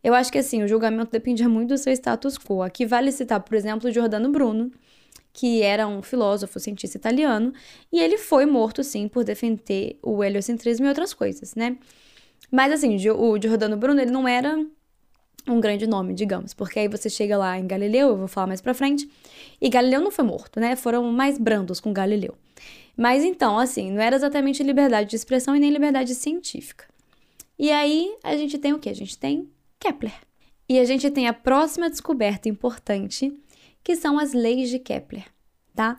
eu 0.04 0.14
acho 0.14 0.32
que 0.32 0.38
assim, 0.38 0.62
o 0.62 0.68
julgamento 0.68 1.12
dependia 1.12 1.50
muito 1.50 1.70
do 1.70 1.78
seu 1.80 1.92
status 1.92 2.38
quo. 2.38 2.62
Aqui 2.62 2.86
vale 2.86 3.12
citar, 3.12 3.40
por 3.40 3.56
exemplo, 3.56 3.92
Giordano 3.92 4.32
Bruno, 4.32 4.72
que 5.34 5.64
era 5.64 5.88
um 5.88 6.04
filósofo, 6.04 6.60
cientista 6.60 7.00
italiano, 7.00 7.52
e 7.92 8.00
ele 8.00 8.16
foi 8.16 8.46
morto 8.46 8.84
sim 8.84 9.08
por 9.08 9.24
defender 9.24 9.98
o 10.04 10.24
heliocentrismo 10.24 10.86
e 10.86 10.90
outras 10.90 11.12
coisas, 11.12 11.56
né? 11.56 11.78
Mas 12.52 12.72
assim, 12.72 12.96
o 13.10 13.42
Giordano 13.42 13.76
Bruno, 13.76 14.00
ele 14.00 14.12
não 14.12 14.28
era 14.28 14.64
um 15.48 15.60
grande 15.60 15.88
nome, 15.88 16.14
digamos, 16.14 16.54
porque 16.54 16.78
aí 16.78 16.88
você 16.88 17.10
chega 17.10 17.36
lá 17.40 17.58
em 17.58 17.66
Galileu, 17.66 18.10
eu 18.10 18.18
vou 18.18 18.28
falar 18.28 18.46
mais 18.46 18.62
pra 18.62 18.76
frente, 18.76 19.10
e 19.60 19.68
Galileu 19.68 20.00
não 20.00 20.12
foi 20.12 20.26
morto, 20.26 20.60
né? 20.60 20.76
Foram 20.76 21.12
mais 21.12 21.40
brandos 21.40 21.80
com 21.80 21.92
Galileu. 21.92 22.36
Mas 23.02 23.24
então, 23.24 23.58
assim, 23.58 23.90
não 23.92 24.00
era 24.00 24.16
exatamente 24.16 24.62
liberdade 24.62 25.10
de 25.10 25.16
expressão 25.16 25.56
e 25.56 25.60
nem 25.60 25.72
liberdade 25.72 26.14
científica. 26.14 26.86
E 27.58 27.72
aí 27.72 28.16
a 28.24 28.38
gente 28.38 28.60
tem 28.60 28.74
o 28.74 28.78
que? 28.78 28.90
A 28.90 28.94
gente 28.94 29.18
tem 29.18 29.50
Kepler. 29.80 30.14
E 30.70 30.78
a 30.78 30.86
gente 30.86 31.10
tem 31.10 31.28
a 31.28 31.34
próxima 31.34 31.90
descoberta 31.90 32.48
importante, 32.48 33.36
que 33.84 33.96
são 33.96 34.20
as 34.20 34.34
leis 34.34 34.70
de 34.70 34.78
Kepler, 34.78 35.26
tá? 35.74 35.98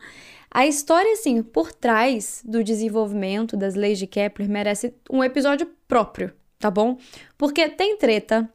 A 0.49 0.65
história, 0.65 1.13
assim, 1.15 1.43
por 1.43 1.73
trás 1.73 2.41
do 2.45 2.63
desenvolvimento 2.63 3.57
das 3.57 3.75
leis 3.75 3.99
de 3.99 4.07
Kepler 4.07 4.49
merece 4.49 4.95
um 5.11 5.25
episódio 5.25 5.69
próprio, 5.89 6.33
tá 6.57 6.71
bom? 6.71 6.97
Porque 7.37 7.69
tem 7.69 7.97
treta, 7.97 8.49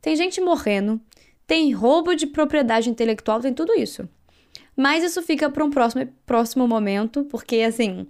tem 0.00 0.16
gente 0.16 0.40
morrendo, 0.40 1.00
tem 1.46 1.72
roubo 1.72 2.16
de 2.16 2.26
propriedade 2.26 2.90
intelectual, 2.90 3.38
tem 3.38 3.54
tudo 3.54 3.72
isso. 3.78 4.08
Mas 4.76 5.04
isso 5.04 5.22
fica 5.22 5.50
para 5.50 5.64
um 5.64 5.70
próximo, 5.70 6.06
próximo 6.24 6.66
momento, 6.66 7.24
porque 7.24 7.56
assim, 7.56 8.06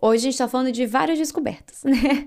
hoje 0.00 0.20
a 0.20 0.22
gente 0.22 0.32
está 0.34 0.48
falando 0.48 0.72
de 0.72 0.86
várias 0.86 1.18
descobertas, 1.18 1.82
né? 1.84 2.26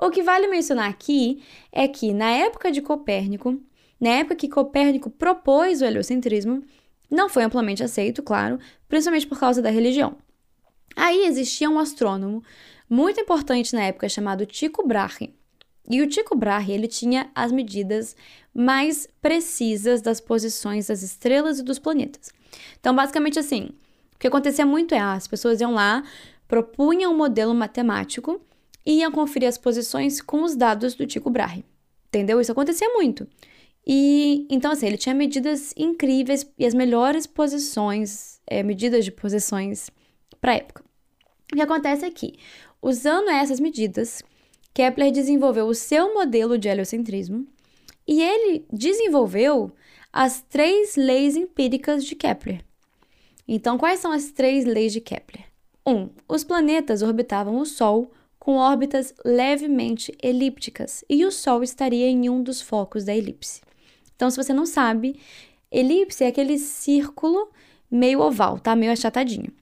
O 0.00 0.10
que 0.10 0.22
vale 0.22 0.46
mencionar 0.46 0.90
aqui 0.90 1.42
é 1.72 1.88
que 1.88 2.12
na 2.12 2.30
época 2.30 2.70
de 2.70 2.82
Copérnico, 2.82 3.58
na 3.98 4.10
época 4.10 4.36
que 4.36 4.48
Copérnico 4.48 5.08
propôs 5.08 5.80
o 5.80 5.84
heliocentrismo, 5.86 6.62
não 7.10 7.28
foi 7.28 7.44
amplamente 7.44 7.82
aceito, 7.82 8.22
claro, 8.22 8.58
principalmente 8.88 9.26
por 9.26 9.38
causa 9.38 9.62
da 9.62 9.70
religião. 9.70 10.16
Aí 10.94 11.24
existia 11.26 11.70
um 11.70 11.78
astrônomo 11.78 12.42
muito 12.88 13.20
importante 13.20 13.74
na 13.74 13.84
época 13.84 14.08
chamado 14.08 14.46
Tycho 14.46 14.86
Brahe. 14.86 15.34
E 15.88 16.02
o 16.02 16.08
Tycho 16.08 16.34
Brahe, 16.34 16.72
ele 16.72 16.88
tinha 16.88 17.30
as 17.34 17.52
medidas 17.52 18.16
mais 18.52 19.08
precisas 19.22 20.02
das 20.02 20.20
posições 20.20 20.88
das 20.88 21.02
estrelas 21.02 21.58
e 21.58 21.62
dos 21.62 21.78
planetas. 21.78 22.30
Então, 22.80 22.94
basicamente 22.94 23.38
assim, 23.38 23.70
o 24.14 24.18
que 24.18 24.26
acontecia 24.26 24.64
muito 24.64 24.94
é, 24.94 24.98
as 24.98 25.26
pessoas 25.26 25.60
iam 25.60 25.72
lá, 25.74 26.02
propunham 26.48 27.12
um 27.12 27.16
modelo 27.16 27.54
matemático 27.54 28.40
e 28.84 29.00
iam 29.00 29.10
conferir 29.10 29.48
as 29.48 29.58
posições 29.58 30.20
com 30.20 30.42
os 30.42 30.54
dados 30.54 30.94
do 30.94 31.06
Tycho 31.06 31.28
Brahe. 31.28 31.64
Entendeu? 32.08 32.40
Isso 32.40 32.52
acontecia 32.52 32.88
muito. 32.90 33.26
E 33.86 34.46
então, 34.50 34.72
assim, 34.72 34.86
ele 34.86 34.96
tinha 34.96 35.14
medidas 35.14 35.72
incríveis 35.76 36.46
e 36.58 36.66
as 36.66 36.74
melhores 36.74 37.26
posições, 37.26 38.40
é, 38.46 38.62
medidas 38.62 39.04
de 39.04 39.12
posições 39.12 39.90
para 40.40 40.52
a 40.52 40.56
época. 40.56 40.84
O 41.52 41.56
que 41.56 41.62
acontece 41.62 42.04
é 42.04 42.10
que, 42.10 42.34
usando 42.82 43.28
essas 43.28 43.60
medidas, 43.60 44.22
Kepler 44.74 45.12
desenvolveu 45.12 45.66
o 45.66 45.74
seu 45.74 46.14
modelo 46.14 46.58
de 46.58 46.68
heliocentrismo 46.68 47.46
e 48.06 48.22
ele 48.22 48.64
desenvolveu 48.72 49.72
as 50.16 50.40
três 50.40 50.96
leis 50.96 51.36
empíricas 51.36 52.02
de 52.02 52.14
Kepler. 52.14 52.64
Então, 53.46 53.76
quais 53.76 54.00
são 54.00 54.10
as 54.10 54.30
três 54.30 54.64
leis 54.64 54.90
de 54.90 54.98
Kepler? 54.98 55.44
1. 55.84 55.94
Um, 55.94 56.08
os 56.26 56.42
planetas 56.42 57.02
orbitavam 57.02 57.58
o 57.58 57.66
Sol 57.66 58.10
com 58.38 58.56
órbitas 58.56 59.14
levemente 59.22 60.16
elípticas 60.22 61.04
e 61.06 61.22
o 61.26 61.30
Sol 61.30 61.62
estaria 61.62 62.06
em 62.06 62.30
um 62.30 62.42
dos 62.42 62.62
focos 62.62 63.04
da 63.04 63.14
elipse. 63.14 63.60
Então, 64.14 64.30
se 64.30 64.38
você 64.38 64.54
não 64.54 64.64
sabe, 64.64 65.20
elipse 65.70 66.24
é 66.24 66.28
aquele 66.28 66.56
círculo 66.56 67.50
meio 67.90 68.22
oval, 68.22 68.58
tá? 68.58 68.74
Meio 68.74 68.92
achatadinho. 68.92 69.52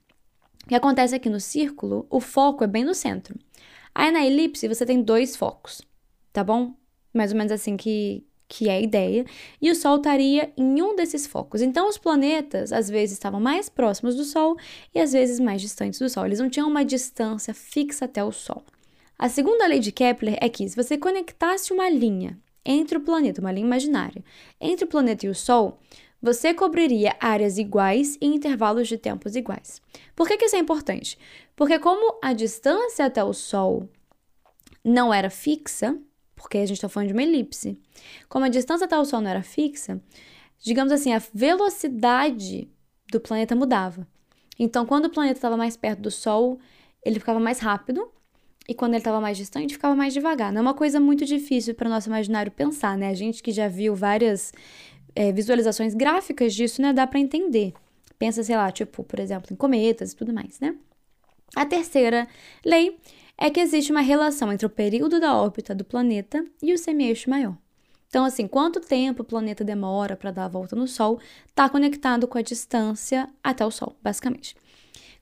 O 0.63 0.69
que 0.69 0.75
acontece 0.75 1.13
aqui 1.13 1.29
no 1.29 1.41
círculo, 1.41 2.07
o 2.09 2.21
foco 2.21 2.63
é 2.63 2.67
bem 2.67 2.85
no 2.85 2.95
centro. 2.95 3.37
Aí 3.93 4.09
na 4.09 4.25
elipse 4.25 4.69
você 4.69 4.85
tem 4.85 5.01
dois 5.01 5.35
focos, 5.35 5.81
tá 6.31 6.45
bom? 6.45 6.73
Mais 7.13 7.33
ou 7.33 7.37
menos 7.37 7.51
assim 7.51 7.75
que, 7.75 8.25
que 8.47 8.69
é 8.69 8.73
a 8.73 8.81
ideia, 8.81 9.25
e 9.61 9.71
o 9.71 9.75
Sol 9.75 9.97
estaria 9.97 10.51
em 10.55 10.81
um 10.81 10.95
desses 10.95 11.25
focos. 11.25 11.61
Então, 11.61 11.89
os 11.89 11.97
planetas 11.97 12.71
às 12.71 12.89
vezes 12.89 13.13
estavam 13.13 13.39
mais 13.39 13.69
próximos 13.69 14.15
do 14.15 14.23
Sol 14.23 14.55
e 14.93 14.99
às 14.99 15.13
vezes 15.13 15.39
mais 15.39 15.61
distantes 15.61 15.99
do 15.99 16.09
Sol. 16.09 16.25
Eles 16.25 16.39
não 16.39 16.49
tinham 16.49 16.67
uma 16.67 16.85
distância 16.85 17.53
fixa 17.53 18.05
até 18.05 18.23
o 18.23 18.31
Sol. 18.31 18.63
A 19.17 19.29
segunda 19.29 19.65
lei 19.65 19.79
de 19.79 19.91
Kepler 19.91 20.37
é 20.41 20.49
que 20.49 20.67
se 20.67 20.75
você 20.75 20.97
conectasse 20.97 21.71
uma 21.71 21.89
linha 21.89 22.37
entre 22.65 22.97
o 22.97 23.01
planeta, 23.01 23.41
uma 23.41 23.51
linha 23.51 23.65
imaginária, 23.65 24.23
entre 24.59 24.85
o 24.85 24.87
planeta 24.87 25.25
e 25.25 25.29
o 25.29 25.35
Sol, 25.35 25.79
você 26.21 26.53
cobriria 26.53 27.15
áreas 27.19 27.57
iguais 27.57 28.17
em 28.19 28.35
intervalos 28.35 28.87
de 28.87 28.97
tempos 28.97 29.35
iguais. 29.35 29.81
Por 30.15 30.27
que, 30.27 30.37
que 30.37 30.45
isso 30.45 30.55
é 30.55 30.59
importante? 30.59 31.17
Porque 31.55 31.77
como 31.79 32.17
a 32.21 32.33
distância 32.33 33.05
até 33.05 33.23
o 33.23 33.33
Sol 33.33 33.87
não 34.83 35.13
era 35.13 35.29
fixa, 35.29 35.97
porque 36.35 36.57
a 36.57 36.65
gente 36.65 36.77
está 36.77 36.89
falando 36.89 37.07
de 37.07 37.13
uma 37.13 37.23
elipse, 37.23 37.79
como 38.27 38.45
a 38.45 38.49
distância 38.49 38.85
até 38.85 38.97
o 38.97 39.05
Sol 39.05 39.21
não 39.21 39.29
era 39.29 39.43
fixa, 39.43 40.01
digamos 40.59 40.91
assim, 40.91 41.13
a 41.13 41.21
velocidade 41.33 42.69
do 43.11 43.19
planeta 43.19 43.55
mudava. 43.55 44.07
Então, 44.57 44.85
quando 44.85 45.05
o 45.05 45.09
planeta 45.09 45.37
estava 45.37 45.57
mais 45.57 45.75
perto 45.75 46.01
do 46.01 46.11
Sol, 46.11 46.59
ele 47.03 47.19
ficava 47.19 47.39
mais 47.39 47.59
rápido, 47.59 48.09
e 48.67 48.73
quando 48.73 48.93
ele 48.93 48.99
estava 48.99 49.21
mais 49.21 49.37
distante, 49.37 49.73
ficava 49.73 49.95
mais 49.95 50.13
devagar. 50.13 50.51
Não 50.51 50.59
é 50.59 50.61
uma 50.61 50.73
coisa 50.73 50.99
muito 50.99 51.23
difícil 51.23 51.75
para 51.75 51.87
o 51.87 51.91
nosso 51.91 52.09
imaginário 52.09 52.51
pensar, 52.51 52.97
né? 52.97 53.09
A 53.09 53.13
gente 53.13 53.43
que 53.43 53.51
já 53.51 53.67
viu 53.67 53.93
várias 53.93 54.51
é, 55.15 55.31
visualizações 55.31 55.93
gráficas 55.93 56.53
disso, 56.53 56.81
né? 56.81 56.91
Dá 56.91 57.05
para 57.05 57.19
entender. 57.19 57.73
Pensa, 58.17 58.43
sei 58.43 58.55
lá, 58.55 58.71
tipo, 58.71 59.03
por 59.03 59.19
exemplo, 59.19 59.53
em 59.53 59.55
cometas 59.55 60.13
e 60.13 60.15
tudo 60.15 60.33
mais, 60.33 60.59
né? 60.59 60.75
A 61.55 61.65
terceira 61.65 62.27
lei 62.65 62.97
é 63.37 63.49
que 63.49 63.59
existe 63.59 63.91
uma 63.91 64.01
relação 64.01 64.51
entre 64.51 64.65
o 64.65 64.69
período 64.69 65.19
da 65.19 65.35
órbita 65.35 65.75
do 65.75 65.83
planeta 65.83 66.45
e 66.61 66.73
o 66.73 66.77
semieixo 66.77 67.29
maior. 67.29 67.57
Então, 68.07 68.23
assim, 68.23 68.47
quanto 68.47 68.79
tempo 68.79 69.23
o 69.23 69.25
planeta 69.25 69.63
demora 69.63 70.15
para 70.15 70.31
dar 70.31 70.45
a 70.45 70.49
volta 70.49 70.75
no 70.75 70.87
Sol 70.87 71.19
está 71.47 71.67
conectado 71.67 72.27
com 72.27 72.37
a 72.37 72.41
distância 72.41 73.29
até 73.43 73.65
o 73.65 73.71
Sol, 73.71 73.95
basicamente. 74.01 74.55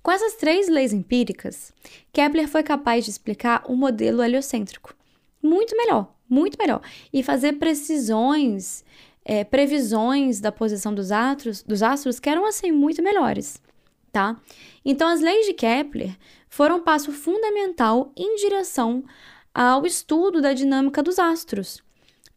Com 0.03 0.11
essas 0.11 0.35
três 0.35 0.67
leis 0.67 0.93
empíricas, 0.93 1.73
Kepler 2.11 2.47
foi 2.47 2.61
capaz 2.61 3.05
de 3.05 3.11
explicar 3.11 3.63
o 3.67 3.73
um 3.73 3.75
modelo 3.75 4.21
heliocêntrico 4.21 4.93
muito 5.41 5.75
melhor, 5.75 6.13
muito 6.29 6.57
melhor, 6.57 6.81
e 7.11 7.21
fazer 7.21 7.53
precisões, 7.53 8.83
é, 9.25 9.43
previsões 9.43 10.39
da 10.39 10.51
posição 10.51 10.93
dos 10.93 11.11
astros, 11.11 11.61
dos 11.61 11.83
astros 11.83 12.19
que 12.19 12.29
eram 12.29 12.45
assim 12.45 12.71
muito 12.71 13.03
melhores, 13.03 13.61
tá? 14.13 14.39
Então, 14.85 15.07
as 15.09 15.19
leis 15.19 15.47
de 15.47 15.53
Kepler 15.53 16.15
foram 16.47 16.77
um 16.77 16.81
passo 16.81 17.11
fundamental 17.11 18.13
em 18.15 18.35
direção 18.35 19.03
ao 19.53 19.85
estudo 19.87 20.39
da 20.39 20.53
dinâmica 20.53 21.01
dos 21.01 21.17
astros. 21.17 21.81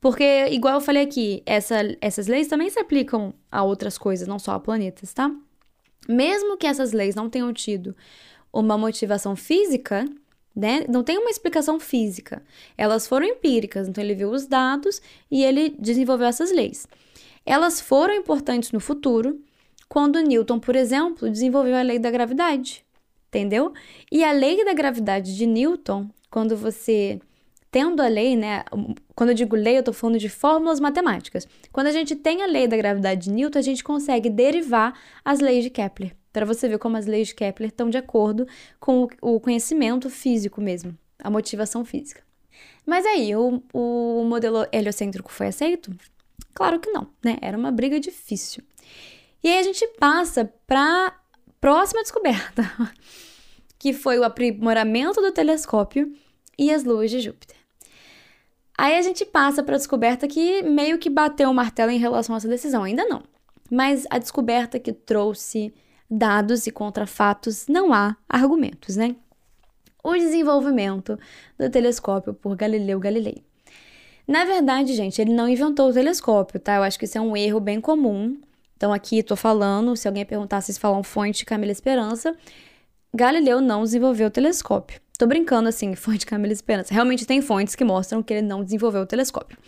Porque, 0.01 0.47
igual 0.51 0.75
eu 0.75 0.81
falei 0.81 1.03
aqui, 1.03 1.43
essa, 1.45 1.77
essas 2.01 2.27
leis 2.27 2.49
também 2.49 2.71
se 2.71 2.79
aplicam 2.79 3.35
a 3.53 3.63
outras 3.63 3.99
coisas, 3.99 4.27
não 4.27 4.39
só 4.39 4.53
a 4.53 4.61
planetas, 4.61 5.13
tá? 5.13 5.31
Mesmo 6.09 6.57
que 6.57 6.67
essas 6.67 6.93
leis 6.93 7.15
não 7.15 7.29
tenham 7.29 7.53
tido 7.53 7.95
uma 8.53 8.79
motivação 8.79 9.37
física, 9.37 10.07
né? 10.55 10.85
Não 10.89 11.03
tem 11.03 11.19
uma 11.19 11.31
explicação 11.31 11.79
física. 11.79 12.43
Elas 12.79 13.07
foram 13.07 13.27
empíricas, 13.27 13.87
então 13.87 14.03
ele 14.03 14.15
viu 14.15 14.31
os 14.31 14.47
dados 14.47 15.03
e 15.31 15.45
ele 15.45 15.75
desenvolveu 15.79 16.27
essas 16.27 16.51
leis. 16.51 16.87
Elas 17.45 17.81
foram 17.81 18.15
importantes 18.15 18.73
no 18.73 18.81
futuro, 18.81 19.41
quando 19.89 20.21
Newton, 20.21 20.59
por 20.59 20.77
exemplo, 20.77 21.31
desenvolveu 21.31 21.77
a 21.77 21.83
lei 21.83 21.99
da 21.99 22.11
gravidade, 22.11 22.85
entendeu? 23.29 23.73
E 24.11 24.25
a 24.25 24.33
lei 24.33 24.65
da 24.65 24.75
gravidade 24.75 25.37
de 25.37 25.47
Newton, 25.47 26.09
quando 26.31 26.57
você 26.57 27.21
tendo 27.71 28.01
a 28.01 28.09
lei, 28.09 28.37
né? 28.37 28.65
Quando 29.15 29.31
eu 29.31 29.35
digo 29.35 29.55
lei, 29.55 29.77
eu 29.77 29.81
estou 29.81 29.93
falando 29.93 30.19
de 30.19 30.29
fórmulas 30.29 30.81
matemáticas. 30.81 31.47
Quando 31.73 31.89
a 31.89 31.93
gente 31.93 32.17
tem 32.17 32.43
a 32.43 32.47
lei 32.47 32.67
da 32.67 32.77
gravidade 32.77 33.25
de 33.25 33.31
Newton, 33.31 33.59
a 33.59 33.63
gente 33.63 33.85
consegue 33.85 34.31
derivar 34.31 34.99
as 35.25 35.41
leis 35.41 35.63
de 35.63 35.71
Kepler, 35.71 36.17
para 36.33 36.47
você 36.47 36.69
ver 36.69 36.79
como 36.79 36.97
as 36.97 37.07
leis 37.07 37.29
de 37.29 37.35
Kepler 37.35 37.69
estão 37.69 37.91
de 37.91 37.99
acordo 37.99 38.47
com 38.81 39.09
o 39.21 39.39
conhecimento 39.39 40.09
físico 40.09 40.61
mesmo, 40.61 40.97
a 41.19 41.29
motivação 41.29 41.85
física. 41.85 42.23
Mas 42.87 43.05
aí, 43.05 43.35
o, 43.37 43.63
o 43.75 44.25
modelo 44.25 44.67
heliocêntrico 44.73 45.31
foi 45.31 45.49
aceito? 45.49 45.95
Claro 46.55 46.81
que 46.81 46.91
não, 46.91 47.07
né? 47.23 47.37
Era 47.43 47.59
uma 47.59 47.71
briga 47.71 48.01
difícil. 48.01 48.63
E 49.47 49.49
aí 49.49 49.61
a 49.61 49.63
gente 49.63 49.87
passa 50.01 50.53
para 50.67 51.17
próxima 51.61 52.03
descoberta, 52.03 52.65
que 53.79 53.93
foi 53.93 54.19
o 54.19 54.25
aprimoramento 54.25 55.23
do 55.23 55.31
telescópio 55.31 56.13
e 56.59 56.69
as 56.69 56.83
luas 56.83 57.13
de 57.13 57.21
Júpiter. 57.21 57.57
Aí 58.77 58.99
a 58.99 59.03
gente 59.03 59.25
passa 59.25 59.63
para 59.63 59.77
a 59.77 59.79
descoberta 59.79 60.27
que 60.27 60.65
meio 60.65 60.99
que 60.99 61.09
bateu 61.09 61.49
o 61.49 61.55
martelo 61.55 61.93
em 61.93 61.97
relação 61.97 62.35
a 62.35 62.39
essa 62.39 62.49
decisão, 62.49 62.83
ainda 62.83 63.05
não. 63.05 63.23
Mas 63.71 64.05
a 64.11 64.19
descoberta 64.19 64.81
que 64.81 64.93
trouxe 64.93 65.73
dados 66.11 66.67
e 66.67 66.73
contrafatos, 66.73 67.69
não 67.69 67.93
há 67.95 68.17
argumentos, 68.29 68.97
né? 68.97 69.15
O 70.03 70.15
desenvolvimento 70.15 71.17
do 71.57 71.71
telescópio 71.71 72.35
por 72.35 72.57
Galileu 72.57 72.99
Galilei. 72.99 73.45
Na 74.27 74.45
verdade, 74.45 74.93
gente, 74.93 75.23
ele 75.23 75.33
não 75.33 75.49
inventou 75.49 75.89
o 75.89 75.93
telescópio, 75.93 76.59
tá? 76.59 76.75
Eu 76.75 76.83
acho 76.83 76.99
que 76.99 77.05
isso 77.05 77.17
é 77.17 77.21
um 77.21 77.37
erro 77.37 77.61
bem 77.61 77.81
comum. 77.81 78.37
Então, 78.77 78.93
aqui 78.93 79.23
tô 79.23 79.37
falando, 79.37 79.97
se 79.97 80.07
alguém 80.07 80.25
perguntar 80.25 80.61
se 80.61 80.79
falam 80.79 81.03
fonte 81.03 81.45
Camila 81.45 81.73
Esperança, 81.73 82.37
Galileu 83.15 83.61
não 83.61 83.83
desenvolveu 83.83 84.29
o 84.29 84.31
telescópio. 84.31 85.01
Tô 85.19 85.27
brincando 85.27 85.69
assim, 85.69 85.95
fonte 85.97 86.27
Camila 86.27 86.53
Esperança. 86.53 86.93
Realmente 86.93 87.27
tem 87.27 87.41
fontes 87.41 87.75
que 87.75 87.85
mostram 87.85 88.23
que 88.23 88.35
ele 88.35 88.47
não 88.47 88.63
desenvolveu 88.63 89.03
o 89.03 89.07
telescópio. 89.07 89.59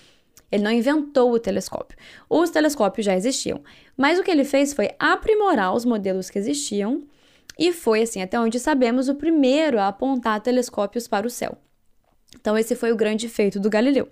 Ele 0.51 0.63
não 0.63 0.71
inventou 0.71 1.33
o 1.33 1.39
telescópio. 1.39 1.97
Os 2.29 2.51
telescópios 2.51 3.05
já 3.05 3.15
existiam. 3.15 3.63
Mas 3.97 4.19
o 4.19 4.23
que 4.23 4.31
ele 4.31 4.45
fez 4.45 4.73
foi 4.73 4.91
aprimorar 4.99 5.75
os 5.75 5.85
modelos 5.85 6.31
que 6.31 6.39
existiam 6.39 7.05
e 7.59 7.73
foi, 7.73 8.03
assim, 8.03 8.23
até 8.23 8.39
onde 8.39 8.59
sabemos, 8.61 9.09
o 9.09 9.15
primeiro 9.15 9.79
a 9.79 9.89
apontar 9.89 10.41
telescópios 10.41 11.09
para 11.09 11.27
o 11.27 11.31
céu. 11.31 11.59
Então, 12.41 12.57
esse 12.57 12.77
foi 12.77 12.93
o 12.93 12.97
grande 12.97 13.29
feito 13.29 13.59
do 13.59 13.69
Galileu. 13.69 14.09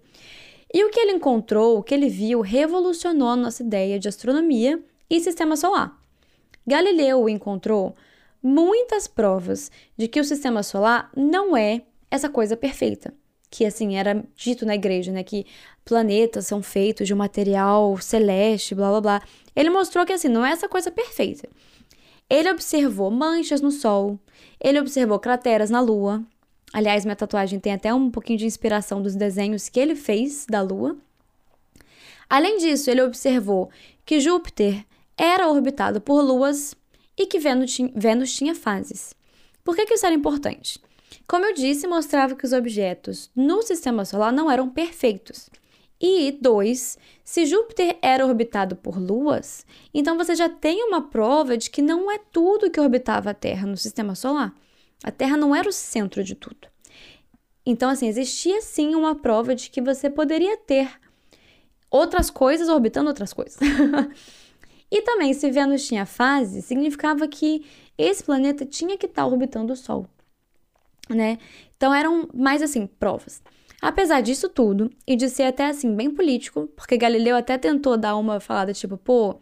E 0.72 0.84
o 0.84 0.90
que 0.90 1.00
ele 1.00 1.12
encontrou, 1.12 1.78
o 1.78 1.82
que 1.82 1.94
ele 1.94 2.08
viu, 2.08 2.40
revolucionou 2.40 3.28
a 3.28 3.36
nossa 3.36 3.62
ideia 3.62 3.98
de 3.98 4.08
astronomia 4.08 4.82
e 5.08 5.20
sistema 5.20 5.56
solar. 5.56 5.96
Galileu 6.66 7.28
encontrou 7.28 7.94
muitas 8.42 9.06
provas 9.06 9.70
de 9.96 10.08
que 10.08 10.20
o 10.20 10.24
sistema 10.24 10.62
solar 10.62 11.10
não 11.16 11.56
é 11.56 11.82
essa 12.10 12.28
coisa 12.28 12.56
perfeita. 12.56 13.14
Que 13.48 13.64
assim 13.64 13.96
era 13.96 14.24
dito 14.34 14.66
na 14.66 14.74
igreja, 14.74 15.12
né? 15.12 15.22
Que 15.22 15.46
planetas 15.84 16.46
são 16.46 16.62
feitos 16.62 17.06
de 17.06 17.14
um 17.14 17.16
material 17.16 17.96
celeste, 17.98 18.74
blá 18.74 18.90
blá 18.90 19.00
blá. 19.00 19.22
Ele 19.54 19.70
mostrou 19.70 20.04
que 20.04 20.12
assim, 20.12 20.28
não 20.28 20.44
é 20.44 20.50
essa 20.50 20.68
coisa 20.68 20.90
perfeita. 20.90 21.48
Ele 22.28 22.50
observou 22.50 23.10
manchas 23.10 23.60
no 23.60 23.70
Sol, 23.70 24.18
ele 24.60 24.80
observou 24.80 25.18
crateras 25.18 25.70
na 25.70 25.80
Lua. 25.80 26.24
Aliás, 26.72 27.04
minha 27.04 27.16
tatuagem 27.16 27.60
tem 27.60 27.72
até 27.72 27.92
um 27.94 28.10
pouquinho 28.10 28.38
de 28.38 28.46
inspiração 28.46 29.00
dos 29.00 29.14
desenhos 29.14 29.68
que 29.68 29.80
ele 29.80 29.94
fez 29.94 30.46
da 30.48 30.60
Lua. 30.60 30.96
Além 32.28 32.58
disso, 32.58 32.90
ele 32.90 33.02
observou 33.02 33.70
que 34.04 34.20
Júpiter 34.20 34.84
era 35.16 35.48
orbitado 35.48 36.00
por 36.00 36.20
luas 36.20 36.74
e 37.16 37.26
que 37.26 37.38
Vênus, 37.38 38.34
tinha 38.34 38.54
fases. 38.54 39.14
Por 39.64 39.74
que, 39.74 39.86
que 39.86 39.94
isso 39.94 40.04
era 40.04 40.14
importante? 40.14 40.80
Como 41.26 41.44
eu 41.44 41.54
disse, 41.54 41.86
mostrava 41.86 42.36
que 42.36 42.44
os 42.44 42.52
objetos 42.52 43.30
no 43.34 43.62
sistema 43.62 44.04
solar 44.04 44.32
não 44.32 44.50
eram 44.50 44.68
perfeitos. 44.68 45.48
E 46.00 46.30
dois, 46.30 46.98
se 47.24 47.46
Júpiter 47.46 47.96
era 48.02 48.26
orbitado 48.26 48.76
por 48.76 48.98
luas, 48.98 49.64
então 49.94 50.16
você 50.18 50.34
já 50.36 50.48
tem 50.48 50.84
uma 50.84 51.08
prova 51.08 51.56
de 51.56 51.70
que 51.70 51.80
não 51.80 52.10
é 52.10 52.18
tudo 52.30 52.70
que 52.70 52.78
orbitava 52.78 53.30
a 53.30 53.34
Terra 53.34 53.66
no 53.66 53.78
sistema 53.78 54.14
solar. 54.14 54.54
A 55.02 55.10
Terra 55.10 55.36
não 55.36 55.54
era 55.54 55.68
o 55.68 55.72
centro 55.72 56.24
de 56.24 56.34
tudo. 56.34 56.68
Então, 57.64 57.90
assim, 57.90 58.06
existia 58.06 58.60
sim 58.62 58.94
uma 58.94 59.14
prova 59.14 59.54
de 59.54 59.70
que 59.70 59.80
você 59.80 60.08
poderia 60.08 60.56
ter 60.56 60.88
outras 61.90 62.30
coisas 62.30 62.68
orbitando 62.68 63.08
outras 63.08 63.32
coisas. 63.32 63.58
E 64.90 65.02
também, 65.02 65.34
se 65.34 65.50
Vênus 65.50 65.86
tinha 65.86 66.06
fase, 66.06 66.62
significava 66.62 67.26
que 67.26 67.66
esse 67.98 68.22
planeta 68.22 68.64
tinha 68.64 68.96
que 68.96 69.06
estar 69.06 69.26
orbitando 69.26 69.72
o 69.72 69.76
Sol, 69.76 70.06
né? 71.10 71.38
Então 71.76 71.92
eram 71.92 72.28
mais 72.32 72.62
assim, 72.62 72.86
provas. 72.86 73.42
Apesar 73.82 74.20
disso 74.20 74.48
tudo, 74.48 74.90
e 75.06 75.16
de 75.16 75.28
ser 75.28 75.44
até 75.44 75.66
assim 75.66 75.94
bem 75.94 76.10
político, 76.10 76.68
porque 76.76 76.96
Galileu 76.96 77.36
até 77.36 77.58
tentou 77.58 77.96
dar 77.96 78.16
uma 78.16 78.40
falada 78.40 78.72
tipo, 78.72 78.96
pô, 78.96 79.40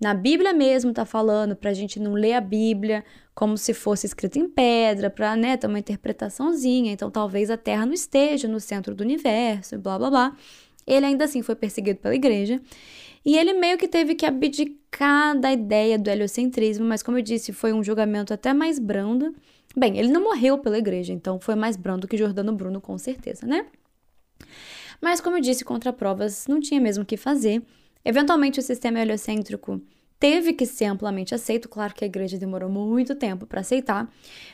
na 0.00 0.14
Bíblia 0.14 0.52
mesmo 0.52 0.92
tá 0.92 1.04
falando 1.04 1.56
pra 1.56 1.72
gente 1.72 1.98
não 1.98 2.12
ler 2.12 2.34
a 2.34 2.40
Bíblia 2.40 3.04
como 3.34 3.58
se 3.58 3.74
fosse 3.74 4.06
escrita 4.06 4.38
em 4.38 4.48
pedra, 4.48 5.10
pra, 5.10 5.34
né, 5.36 5.56
ter 5.56 5.66
uma 5.66 5.78
interpretaçãozinha, 5.78 6.92
então 6.92 7.10
talvez 7.10 7.50
a 7.50 7.56
Terra 7.56 7.84
não 7.84 7.92
esteja 7.92 8.46
no 8.46 8.60
centro 8.60 8.94
do 8.94 9.02
universo, 9.02 9.78
blá 9.78 9.98
blá 9.98 10.10
blá. 10.10 10.36
Ele 10.86 11.06
ainda 11.06 11.24
assim 11.24 11.42
foi 11.42 11.56
perseguido 11.56 11.98
pela 11.98 12.14
igreja. 12.14 12.60
E 13.24 13.36
ele 13.38 13.54
meio 13.54 13.78
que 13.78 13.88
teve 13.88 14.14
que 14.14 14.26
abdicar 14.26 15.38
da 15.38 15.50
ideia 15.52 15.98
do 15.98 16.10
heliocentrismo, 16.10 16.84
mas 16.84 17.02
como 17.02 17.18
eu 17.18 17.22
disse, 17.22 17.52
foi 17.52 17.72
um 17.72 17.82
julgamento 17.82 18.34
até 18.34 18.52
mais 18.52 18.78
brando. 18.78 19.34
Bem, 19.74 19.98
ele 19.98 20.08
não 20.08 20.22
morreu 20.22 20.58
pela 20.58 20.78
igreja, 20.78 21.12
então 21.12 21.40
foi 21.40 21.54
mais 21.54 21.76
brando 21.76 22.06
que 22.06 22.16
Jordano 22.18 22.52
Bruno, 22.52 22.80
com 22.80 22.96
certeza, 22.98 23.46
né? 23.46 23.66
Mas 25.00 25.20
como 25.20 25.36
eu 25.36 25.40
disse, 25.40 25.64
contra 25.64 25.92
provas 25.92 26.46
não 26.46 26.60
tinha 26.60 26.80
mesmo 26.80 27.02
o 27.02 27.06
que 27.06 27.16
fazer. 27.16 27.62
Eventualmente 28.04 28.60
o 28.60 28.62
sistema 28.62 29.00
heliocêntrico 29.00 29.80
teve 30.18 30.52
que 30.52 30.66
ser 30.66 30.86
amplamente 30.86 31.34
aceito. 31.34 31.68
Claro 31.68 31.94
que 31.94 32.04
a 32.04 32.06
igreja 32.06 32.38
demorou 32.38 32.68
muito 32.68 33.14
tempo 33.14 33.46
para 33.46 33.60
aceitar, 33.60 34.10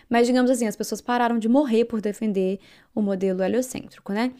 mas 0.08 0.26
digamos 0.26 0.50
assim, 0.50 0.66
as 0.66 0.76
pessoas 0.76 1.00
pararam 1.00 1.38
de 1.38 1.48
morrer 1.48 1.84
por 1.84 2.00
defender 2.00 2.58
o 2.94 3.00
modelo 3.00 3.42
heliocêntrico, 3.42 4.12
né? 4.12 4.32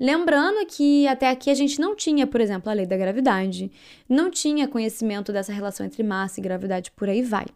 Lembrando 0.00 0.64
que 0.66 1.08
até 1.08 1.28
aqui 1.28 1.50
a 1.50 1.54
gente 1.54 1.80
não 1.80 1.96
tinha, 1.96 2.24
por 2.24 2.40
exemplo, 2.40 2.70
a 2.70 2.72
lei 2.72 2.86
da 2.86 2.96
gravidade, 2.96 3.70
não 4.08 4.30
tinha 4.30 4.68
conhecimento 4.68 5.32
dessa 5.32 5.52
relação 5.52 5.84
entre 5.84 6.04
massa 6.04 6.38
e 6.38 6.42
gravidade, 6.42 6.92
por 6.92 7.08
aí 7.08 7.20
vai. 7.20 7.46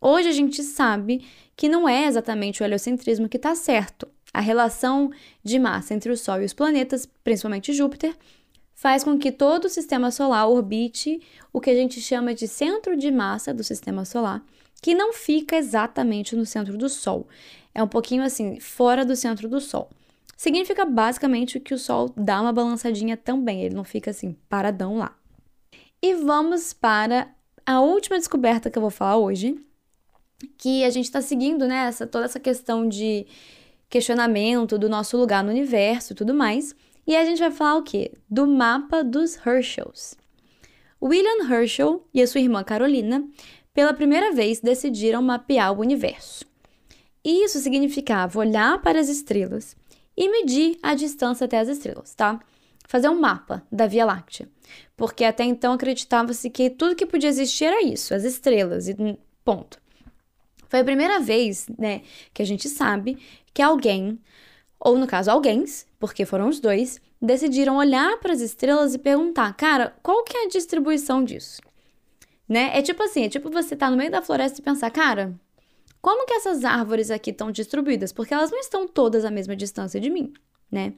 Hoje 0.00 0.28
a 0.28 0.32
gente 0.32 0.60
sabe 0.62 1.24
que 1.56 1.68
não 1.68 1.88
é 1.88 2.06
exatamente 2.06 2.60
o 2.60 2.64
heliocentrismo 2.64 3.28
que 3.28 3.36
está 3.36 3.54
certo. 3.54 4.08
A 4.32 4.40
relação 4.40 5.12
de 5.44 5.58
massa 5.60 5.94
entre 5.94 6.10
o 6.10 6.16
Sol 6.16 6.42
e 6.42 6.44
os 6.44 6.52
planetas, 6.52 7.08
principalmente 7.22 7.72
Júpiter, 7.72 8.16
faz 8.84 9.02
com 9.02 9.18
que 9.18 9.32
todo 9.32 9.64
o 9.64 9.70
sistema 9.70 10.10
solar 10.10 10.46
orbite 10.46 11.18
o 11.50 11.58
que 11.58 11.70
a 11.70 11.74
gente 11.74 12.02
chama 12.02 12.34
de 12.34 12.46
centro 12.46 12.94
de 12.94 13.10
massa 13.10 13.54
do 13.54 13.64
sistema 13.64 14.04
solar, 14.04 14.44
que 14.82 14.94
não 14.94 15.14
fica 15.14 15.56
exatamente 15.56 16.36
no 16.36 16.44
centro 16.44 16.76
do 16.76 16.86
Sol. 16.90 17.26
É 17.74 17.82
um 17.82 17.88
pouquinho 17.88 18.22
assim, 18.22 18.60
fora 18.60 19.02
do 19.02 19.16
centro 19.16 19.48
do 19.48 19.58
Sol. 19.58 19.88
Significa 20.36 20.84
basicamente 20.84 21.58
que 21.58 21.72
o 21.72 21.78
Sol 21.78 22.12
dá 22.14 22.42
uma 22.42 22.52
balançadinha 22.52 23.16
também, 23.16 23.62
ele 23.62 23.74
não 23.74 23.84
fica 23.84 24.10
assim, 24.10 24.36
paradão 24.50 24.98
lá. 24.98 25.16
E 26.02 26.12
vamos 26.16 26.74
para 26.74 27.34
a 27.64 27.80
última 27.80 28.18
descoberta 28.18 28.68
que 28.68 28.76
eu 28.76 28.82
vou 28.82 28.90
falar 28.90 29.16
hoje, 29.16 29.58
que 30.58 30.84
a 30.84 30.90
gente 30.90 31.06
está 31.06 31.22
seguindo, 31.22 31.66
né, 31.66 31.90
toda 32.12 32.26
essa 32.26 32.38
questão 32.38 32.86
de 32.86 33.26
questionamento 33.88 34.76
do 34.76 34.90
nosso 34.90 35.16
lugar 35.16 35.42
no 35.42 35.48
universo 35.48 36.12
e 36.12 36.16
tudo 36.16 36.34
mais. 36.34 36.76
E 37.06 37.16
a 37.16 37.24
gente 37.24 37.38
vai 37.38 37.50
falar 37.50 37.76
o 37.76 37.82
quê? 37.82 38.12
Do 38.30 38.46
mapa 38.46 39.04
dos 39.04 39.36
Herschels. 39.44 40.16
William 41.02 41.50
Herschel 41.50 42.06
e 42.14 42.22
a 42.22 42.26
sua 42.26 42.40
irmã 42.40 42.64
Carolina, 42.64 43.28
pela 43.74 43.92
primeira 43.92 44.32
vez, 44.32 44.60
decidiram 44.60 45.20
mapear 45.20 45.72
o 45.72 45.80
universo. 45.80 46.46
Isso 47.22 47.58
significava 47.58 48.38
olhar 48.38 48.80
para 48.80 49.00
as 49.00 49.08
estrelas 49.08 49.76
e 50.16 50.28
medir 50.28 50.78
a 50.82 50.94
distância 50.94 51.44
até 51.44 51.58
as 51.58 51.68
estrelas, 51.68 52.14
tá? 52.14 52.40
Fazer 52.86 53.08
um 53.08 53.20
mapa 53.20 53.62
da 53.70 53.86
Via 53.86 54.04
Láctea. 54.04 54.48
Porque 54.96 55.24
até 55.24 55.44
então 55.44 55.72
acreditava-se 55.72 56.48
que 56.48 56.70
tudo 56.70 56.94
que 56.94 57.06
podia 57.06 57.28
existir 57.28 57.64
era 57.64 57.82
isso, 57.82 58.14
as 58.14 58.24
estrelas, 58.24 58.88
e 58.88 58.96
ponto. 59.44 59.78
Foi 60.68 60.80
a 60.80 60.84
primeira 60.84 61.20
vez, 61.20 61.66
né, 61.78 62.02
que 62.32 62.42
a 62.42 62.46
gente 62.46 62.68
sabe 62.68 63.18
que 63.52 63.62
alguém, 63.62 64.18
ou 64.78 64.98
no 64.98 65.06
caso 65.06 65.30
alguém, 65.30 65.64
porque 66.04 66.26
foram 66.26 66.50
os 66.50 66.60
dois, 66.60 67.00
decidiram 67.20 67.78
olhar 67.78 68.18
para 68.18 68.34
as 68.34 68.42
estrelas 68.42 68.94
e 68.94 68.98
perguntar, 68.98 69.54
cara, 69.54 69.96
qual 70.02 70.22
que 70.22 70.36
é 70.36 70.44
a 70.44 70.48
distribuição 70.48 71.24
disso? 71.24 71.62
Né? 72.46 72.78
É 72.78 72.82
tipo 72.82 73.02
assim, 73.02 73.24
é 73.24 73.28
tipo 73.30 73.48
você 73.48 73.74
tá 73.74 73.90
no 73.90 73.96
meio 73.96 74.10
da 74.10 74.20
floresta 74.20 74.60
e 74.60 74.62
pensar, 74.62 74.90
cara, 74.90 75.34
como 76.02 76.26
que 76.26 76.34
essas 76.34 76.62
árvores 76.62 77.10
aqui 77.10 77.30
estão 77.30 77.50
distribuídas? 77.50 78.12
Porque 78.12 78.34
elas 78.34 78.50
não 78.50 78.58
estão 78.58 78.86
todas 78.86 79.24
à 79.24 79.30
mesma 79.30 79.56
distância 79.56 79.98
de 79.98 80.10
mim, 80.10 80.34
né? 80.70 80.92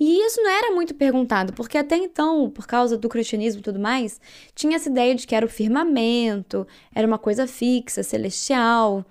E 0.00 0.24
isso 0.24 0.40
não 0.40 0.50
era 0.50 0.74
muito 0.74 0.94
perguntado, 0.94 1.52
porque 1.52 1.76
até 1.76 1.98
então, 1.98 2.48
por 2.48 2.66
causa 2.66 2.96
do 2.96 3.10
cristianismo 3.10 3.60
e 3.60 3.62
tudo 3.62 3.78
mais, 3.78 4.18
tinha 4.54 4.76
essa 4.76 4.88
ideia 4.88 5.14
de 5.14 5.26
que 5.26 5.34
era 5.34 5.44
o 5.44 5.50
firmamento, 5.50 6.66
era 6.94 7.06
uma 7.06 7.18
coisa 7.18 7.46
fixa, 7.46 8.02
celestial, 8.02 9.04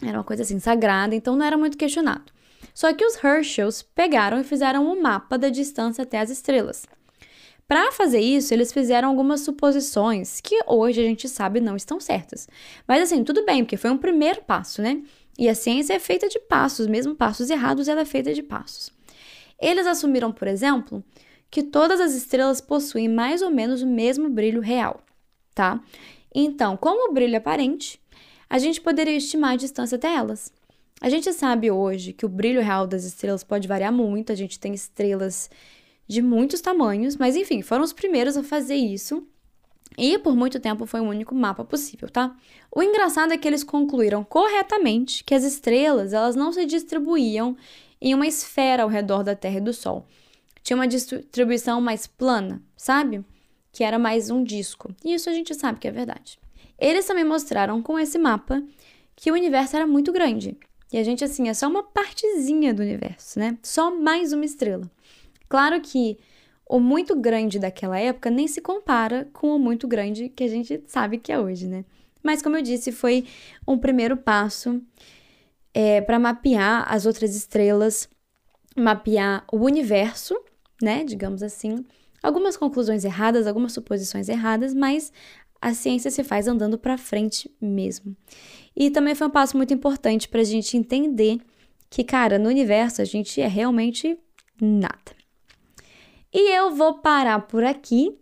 era 0.00 0.16
uma 0.16 0.22
coisa 0.22 0.44
assim 0.44 0.60
sagrada, 0.60 1.16
então 1.16 1.34
não 1.34 1.44
era 1.44 1.58
muito 1.58 1.76
questionado. 1.76 2.33
Só 2.74 2.92
que 2.92 3.04
os 3.04 3.22
Herschels 3.22 3.82
pegaram 3.82 4.40
e 4.40 4.44
fizeram 4.44 4.86
um 4.86 5.00
mapa 5.00 5.38
da 5.38 5.48
distância 5.48 6.02
até 6.02 6.18
as 6.18 6.28
estrelas. 6.28 6.84
Para 7.66 7.92
fazer 7.92 8.20
isso, 8.20 8.52
eles 8.52 8.72
fizeram 8.72 9.08
algumas 9.08 9.40
suposições 9.40 10.40
que 10.40 10.58
hoje 10.66 11.00
a 11.00 11.04
gente 11.04 11.28
sabe 11.28 11.60
não 11.60 11.76
estão 11.76 11.98
certas. 11.98 12.46
Mas 12.86 13.02
assim, 13.02 13.24
tudo 13.24 13.46
bem, 13.46 13.64
porque 13.64 13.76
foi 13.76 13.90
um 13.90 13.96
primeiro 13.96 14.42
passo, 14.42 14.82
né? 14.82 15.02
E 15.38 15.48
a 15.48 15.54
ciência 15.54 15.94
é 15.94 15.98
feita 15.98 16.28
de 16.28 16.38
passos, 16.38 16.86
mesmo 16.86 17.14
passos 17.14 17.48
errados, 17.48 17.88
ela 17.88 18.02
é 18.02 18.04
feita 18.04 18.34
de 18.34 18.42
passos. 18.42 18.92
Eles 19.58 19.86
assumiram, 19.86 20.30
por 20.30 20.46
exemplo, 20.46 21.02
que 21.50 21.62
todas 21.62 22.00
as 22.00 22.14
estrelas 22.14 22.60
possuem 22.60 23.08
mais 23.08 23.40
ou 23.40 23.50
menos 23.50 23.80
o 23.82 23.86
mesmo 23.86 24.28
brilho 24.28 24.60
real, 24.60 25.00
tá? 25.54 25.80
Então, 26.34 26.76
como 26.76 27.08
o 27.08 27.12
brilho 27.14 27.34
é 27.34 27.38
aparente, 27.38 28.00
a 28.50 28.58
gente 28.58 28.80
poderia 28.80 29.16
estimar 29.16 29.52
a 29.52 29.56
distância 29.56 29.96
até 29.96 30.14
elas. 30.14 30.52
A 31.00 31.08
gente 31.08 31.32
sabe 31.32 31.70
hoje 31.70 32.12
que 32.12 32.24
o 32.24 32.28
brilho 32.28 32.62
real 32.62 32.86
das 32.86 33.04
estrelas 33.04 33.44
pode 33.44 33.68
variar 33.68 33.92
muito, 33.92 34.32
a 34.32 34.34
gente 34.34 34.58
tem 34.58 34.72
estrelas 34.72 35.50
de 36.06 36.22
muitos 36.22 36.60
tamanhos, 36.60 37.16
mas 37.16 37.36
enfim, 37.36 37.62
foram 37.62 37.84
os 37.84 37.92
primeiros 37.92 38.36
a 38.36 38.42
fazer 38.42 38.76
isso. 38.76 39.26
E 39.96 40.18
por 40.18 40.34
muito 40.34 40.58
tempo 40.58 40.86
foi 40.86 41.00
o 41.00 41.04
único 41.04 41.34
mapa 41.34 41.64
possível, 41.64 42.08
tá? 42.08 42.36
O 42.74 42.82
engraçado 42.82 43.32
é 43.32 43.38
que 43.38 43.46
eles 43.46 43.62
concluíram 43.62 44.24
corretamente 44.24 45.22
que 45.22 45.34
as 45.34 45.44
estrelas, 45.44 46.12
elas 46.12 46.34
não 46.34 46.52
se 46.52 46.66
distribuíam 46.66 47.56
em 48.00 48.14
uma 48.14 48.26
esfera 48.26 48.82
ao 48.82 48.88
redor 48.88 49.22
da 49.22 49.36
Terra 49.36 49.58
e 49.58 49.60
do 49.60 49.72
Sol. 49.72 50.06
Tinha 50.62 50.76
uma 50.76 50.88
distribuição 50.88 51.80
mais 51.80 52.06
plana, 52.06 52.62
sabe? 52.76 53.24
Que 53.70 53.84
era 53.84 53.98
mais 53.98 54.30
um 54.30 54.42
disco. 54.42 54.94
E 55.04 55.14
isso 55.14 55.30
a 55.30 55.32
gente 55.32 55.54
sabe 55.54 55.78
que 55.78 55.86
é 55.86 55.92
verdade. 55.92 56.38
Eles 56.78 57.06
também 57.06 57.24
mostraram 57.24 57.80
com 57.80 57.98
esse 57.98 58.18
mapa 58.18 58.62
que 59.14 59.30
o 59.30 59.34
universo 59.34 59.76
era 59.76 59.86
muito 59.86 60.12
grande. 60.12 60.56
E 60.94 60.96
a 60.96 61.02
gente, 61.02 61.24
assim, 61.24 61.48
é 61.48 61.54
só 61.54 61.66
uma 61.66 61.82
partezinha 61.82 62.72
do 62.72 62.80
universo, 62.80 63.36
né? 63.36 63.58
Só 63.64 63.92
mais 63.92 64.32
uma 64.32 64.44
estrela. 64.44 64.88
Claro 65.48 65.80
que 65.80 66.16
o 66.64 66.78
muito 66.78 67.16
grande 67.16 67.58
daquela 67.58 67.98
época 67.98 68.30
nem 68.30 68.46
se 68.46 68.60
compara 68.60 69.28
com 69.32 69.56
o 69.56 69.58
muito 69.58 69.88
grande 69.88 70.28
que 70.28 70.44
a 70.44 70.48
gente 70.48 70.84
sabe 70.86 71.18
que 71.18 71.32
é 71.32 71.40
hoje, 71.40 71.66
né? 71.66 71.84
Mas, 72.22 72.40
como 72.40 72.56
eu 72.56 72.62
disse, 72.62 72.92
foi 72.92 73.26
um 73.66 73.76
primeiro 73.76 74.16
passo 74.16 74.80
é, 75.74 76.00
para 76.00 76.16
mapear 76.16 76.86
as 76.88 77.06
outras 77.06 77.34
estrelas, 77.34 78.08
mapear 78.76 79.44
o 79.52 79.56
universo, 79.56 80.40
né? 80.80 81.02
Digamos 81.02 81.42
assim. 81.42 81.84
Algumas 82.22 82.56
conclusões 82.56 83.04
erradas, 83.04 83.48
algumas 83.48 83.72
suposições 83.72 84.28
erradas, 84.28 84.72
mas 84.72 85.12
a 85.60 85.74
ciência 85.74 86.08
se 86.08 86.22
faz 86.22 86.46
andando 86.46 86.78
para 86.78 86.96
frente 86.96 87.50
mesmo. 87.60 88.16
E 88.76 88.90
também 88.90 89.14
foi 89.14 89.26
um 89.26 89.30
passo 89.30 89.56
muito 89.56 89.72
importante 89.72 90.28
para 90.28 90.40
a 90.40 90.44
gente 90.44 90.76
entender 90.76 91.38
que, 91.88 92.02
cara, 92.02 92.38
no 92.38 92.48
universo 92.48 93.00
a 93.00 93.04
gente 93.04 93.40
é 93.40 93.46
realmente 93.46 94.18
nada. 94.60 95.14
E 96.32 96.56
eu 96.56 96.74
vou 96.74 96.94
parar 96.94 97.40
por 97.46 97.62
aqui. 97.62 98.18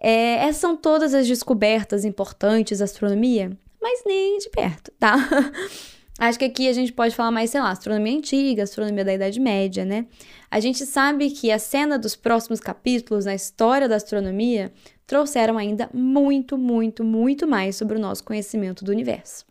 É, 0.00 0.36
essas 0.46 0.56
são 0.56 0.76
todas 0.76 1.12
as 1.12 1.26
descobertas 1.26 2.04
importantes 2.04 2.78
da 2.78 2.84
astronomia, 2.84 3.50
mas 3.82 4.02
nem 4.06 4.38
de 4.38 4.48
perto, 4.48 4.92
tá? 4.98 5.16
Acho 6.18 6.38
que 6.38 6.44
aqui 6.44 6.68
a 6.68 6.72
gente 6.72 6.92
pode 6.92 7.14
falar 7.14 7.30
mais, 7.30 7.50
sei 7.50 7.60
lá, 7.60 7.70
astronomia 7.70 8.16
antiga, 8.16 8.62
astronomia 8.62 9.04
da 9.04 9.14
Idade 9.14 9.40
Média, 9.40 9.84
né? 9.84 10.06
A 10.50 10.60
gente 10.60 10.84
sabe 10.84 11.30
que 11.30 11.50
a 11.50 11.58
cena 11.58 11.98
dos 11.98 12.14
próximos 12.14 12.60
capítulos 12.60 13.24
na 13.24 13.34
história 13.34 13.88
da 13.88 13.96
astronomia 13.96 14.70
trouxeram 15.06 15.56
ainda 15.56 15.88
muito, 15.92 16.58
muito, 16.58 17.02
muito 17.02 17.46
mais 17.46 17.76
sobre 17.76 17.96
o 17.96 18.00
nosso 18.00 18.22
conhecimento 18.22 18.84
do 18.84 18.92
universo. 18.92 19.49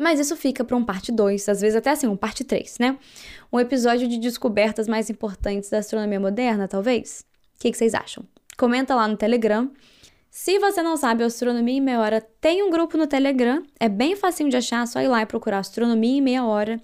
Mas 0.00 0.18
isso 0.18 0.34
fica 0.34 0.64
para 0.64 0.74
um 0.74 0.82
parte 0.82 1.12
2, 1.12 1.46
às 1.46 1.60
vezes 1.60 1.76
até 1.76 1.90
assim, 1.90 2.06
um 2.06 2.16
parte 2.16 2.42
3, 2.42 2.78
né? 2.78 2.98
Um 3.52 3.60
episódio 3.60 4.08
de 4.08 4.16
descobertas 4.18 4.88
mais 4.88 5.10
importantes 5.10 5.68
da 5.68 5.76
astronomia 5.76 6.18
moderna, 6.18 6.66
talvez? 6.66 7.26
O 7.56 7.60
que, 7.60 7.70
que 7.70 7.76
vocês 7.76 7.92
acham? 7.92 8.24
Comenta 8.56 8.94
lá 8.94 9.06
no 9.06 9.14
Telegram. 9.14 9.70
Se 10.30 10.58
você 10.58 10.82
não 10.82 10.96
sabe, 10.96 11.22
Astronomia 11.22 11.76
em 11.76 11.82
Meia 11.82 12.00
Hora 12.00 12.26
tem 12.40 12.62
um 12.62 12.70
grupo 12.70 12.96
no 12.96 13.06
Telegram. 13.06 13.62
É 13.78 13.90
bem 13.90 14.16
facinho 14.16 14.48
de 14.48 14.56
achar, 14.56 14.86
só 14.86 15.02
ir 15.02 15.08
lá 15.08 15.20
e 15.20 15.26
procurar 15.26 15.58
Astronomia 15.58 16.16
em 16.16 16.22
Meia 16.22 16.46
Hora. 16.46 16.80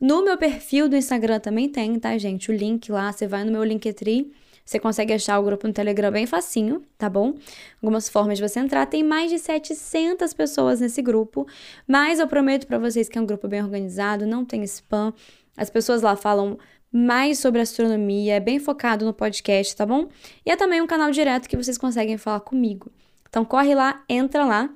No 0.00 0.24
meu 0.24 0.36
perfil 0.36 0.88
do 0.88 0.96
Instagram 0.96 1.38
também 1.38 1.68
tem, 1.68 1.96
tá, 2.00 2.18
gente? 2.18 2.50
O 2.50 2.54
link 2.54 2.90
lá, 2.90 3.12
você 3.12 3.28
vai 3.28 3.44
no 3.44 3.52
meu 3.52 3.62
Linktree 3.62 4.32
você 4.66 4.80
consegue 4.80 5.12
achar 5.12 5.38
o 5.38 5.44
grupo 5.44 5.68
no 5.68 5.72
Telegram 5.72 6.10
bem 6.10 6.26
facinho, 6.26 6.82
tá 6.98 7.08
bom? 7.08 7.34
Algumas 7.80 8.08
formas 8.08 8.36
de 8.36 8.46
você 8.46 8.58
entrar. 8.58 8.84
Tem 8.86 9.04
mais 9.04 9.30
de 9.30 9.38
700 9.38 10.34
pessoas 10.34 10.80
nesse 10.80 11.00
grupo, 11.00 11.46
mas 11.86 12.18
eu 12.18 12.26
prometo 12.26 12.66
para 12.66 12.76
vocês 12.76 13.08
que 13.08 13.16
é 13.16 13.20
um 13.20 13.26
grupo 13.26 13.46
bem 13.46 13.62
organizado, 13.62 14.26
não 14.26 14.44
tem 14.44 14.64
spam. 14.64 15.14
As 15.56 15.70
pessoas 15.70 16.02
lá 16.02 16.16
falam 16.16 16.58
mais 16.90 17.38
sobre 17.38 17.60
astronomia, 17.60 18.34
é 18.34 18.40
bem 18.40 18.58
focado 18.58 19.04
no 19.04 19.14
podcast, 19.14 19.76
tá 19.76 19.86
bom? 19.86 20.08
E 20.44 20.50
é 20.50 20.56
também 20.56 20.82
um 20.82 20.86
canal 20.86 21.12
direto 21.12 21.48
que 21.48 21.56
vocês 21.56 21.78
conseguem 21.78 22.18
falar 22.18 22.40
comigo. 22.40 22.90
Então 23.28 23.44
corre 23.44 23.72
lá, 23.72 24.02
entra 24.08 24.44
lá. 24.44 24.68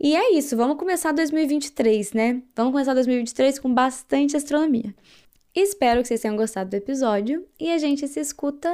E 0.00 0.16
é 0.16 0.32
isso, 0.32 0.56
vamos 0.56 0.78
começar 0.78 1.12
2023, 1.12 2.14
né? 2.14 2.42
Vamos 2.54 2.72
começar 2.72 2.94
2023 2.94 3.58
com 3.58 3.72
bastante 3.72 4.34
astronomia. 4.34 4.94
Espero 5.54 6.00
que 6.00 6.08
vocês 6.08 6.20
tenham 6.20 6.36
gostado 6.36 6.70
do 6.70 6.74
episódio 6.74 7.46
e 7.60 7.70
a 7.70 7.78
gente 7.78 8.06
se 8.08 8.20
escuta 8.20 8.70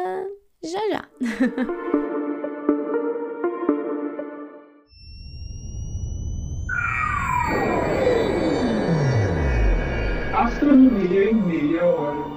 já 0.64 0.80
já. 0.88 1.08
Astronomia 10.34 11.30
em 11.30 11.34
meia 11.34 11.84
hora. 11.84 12.31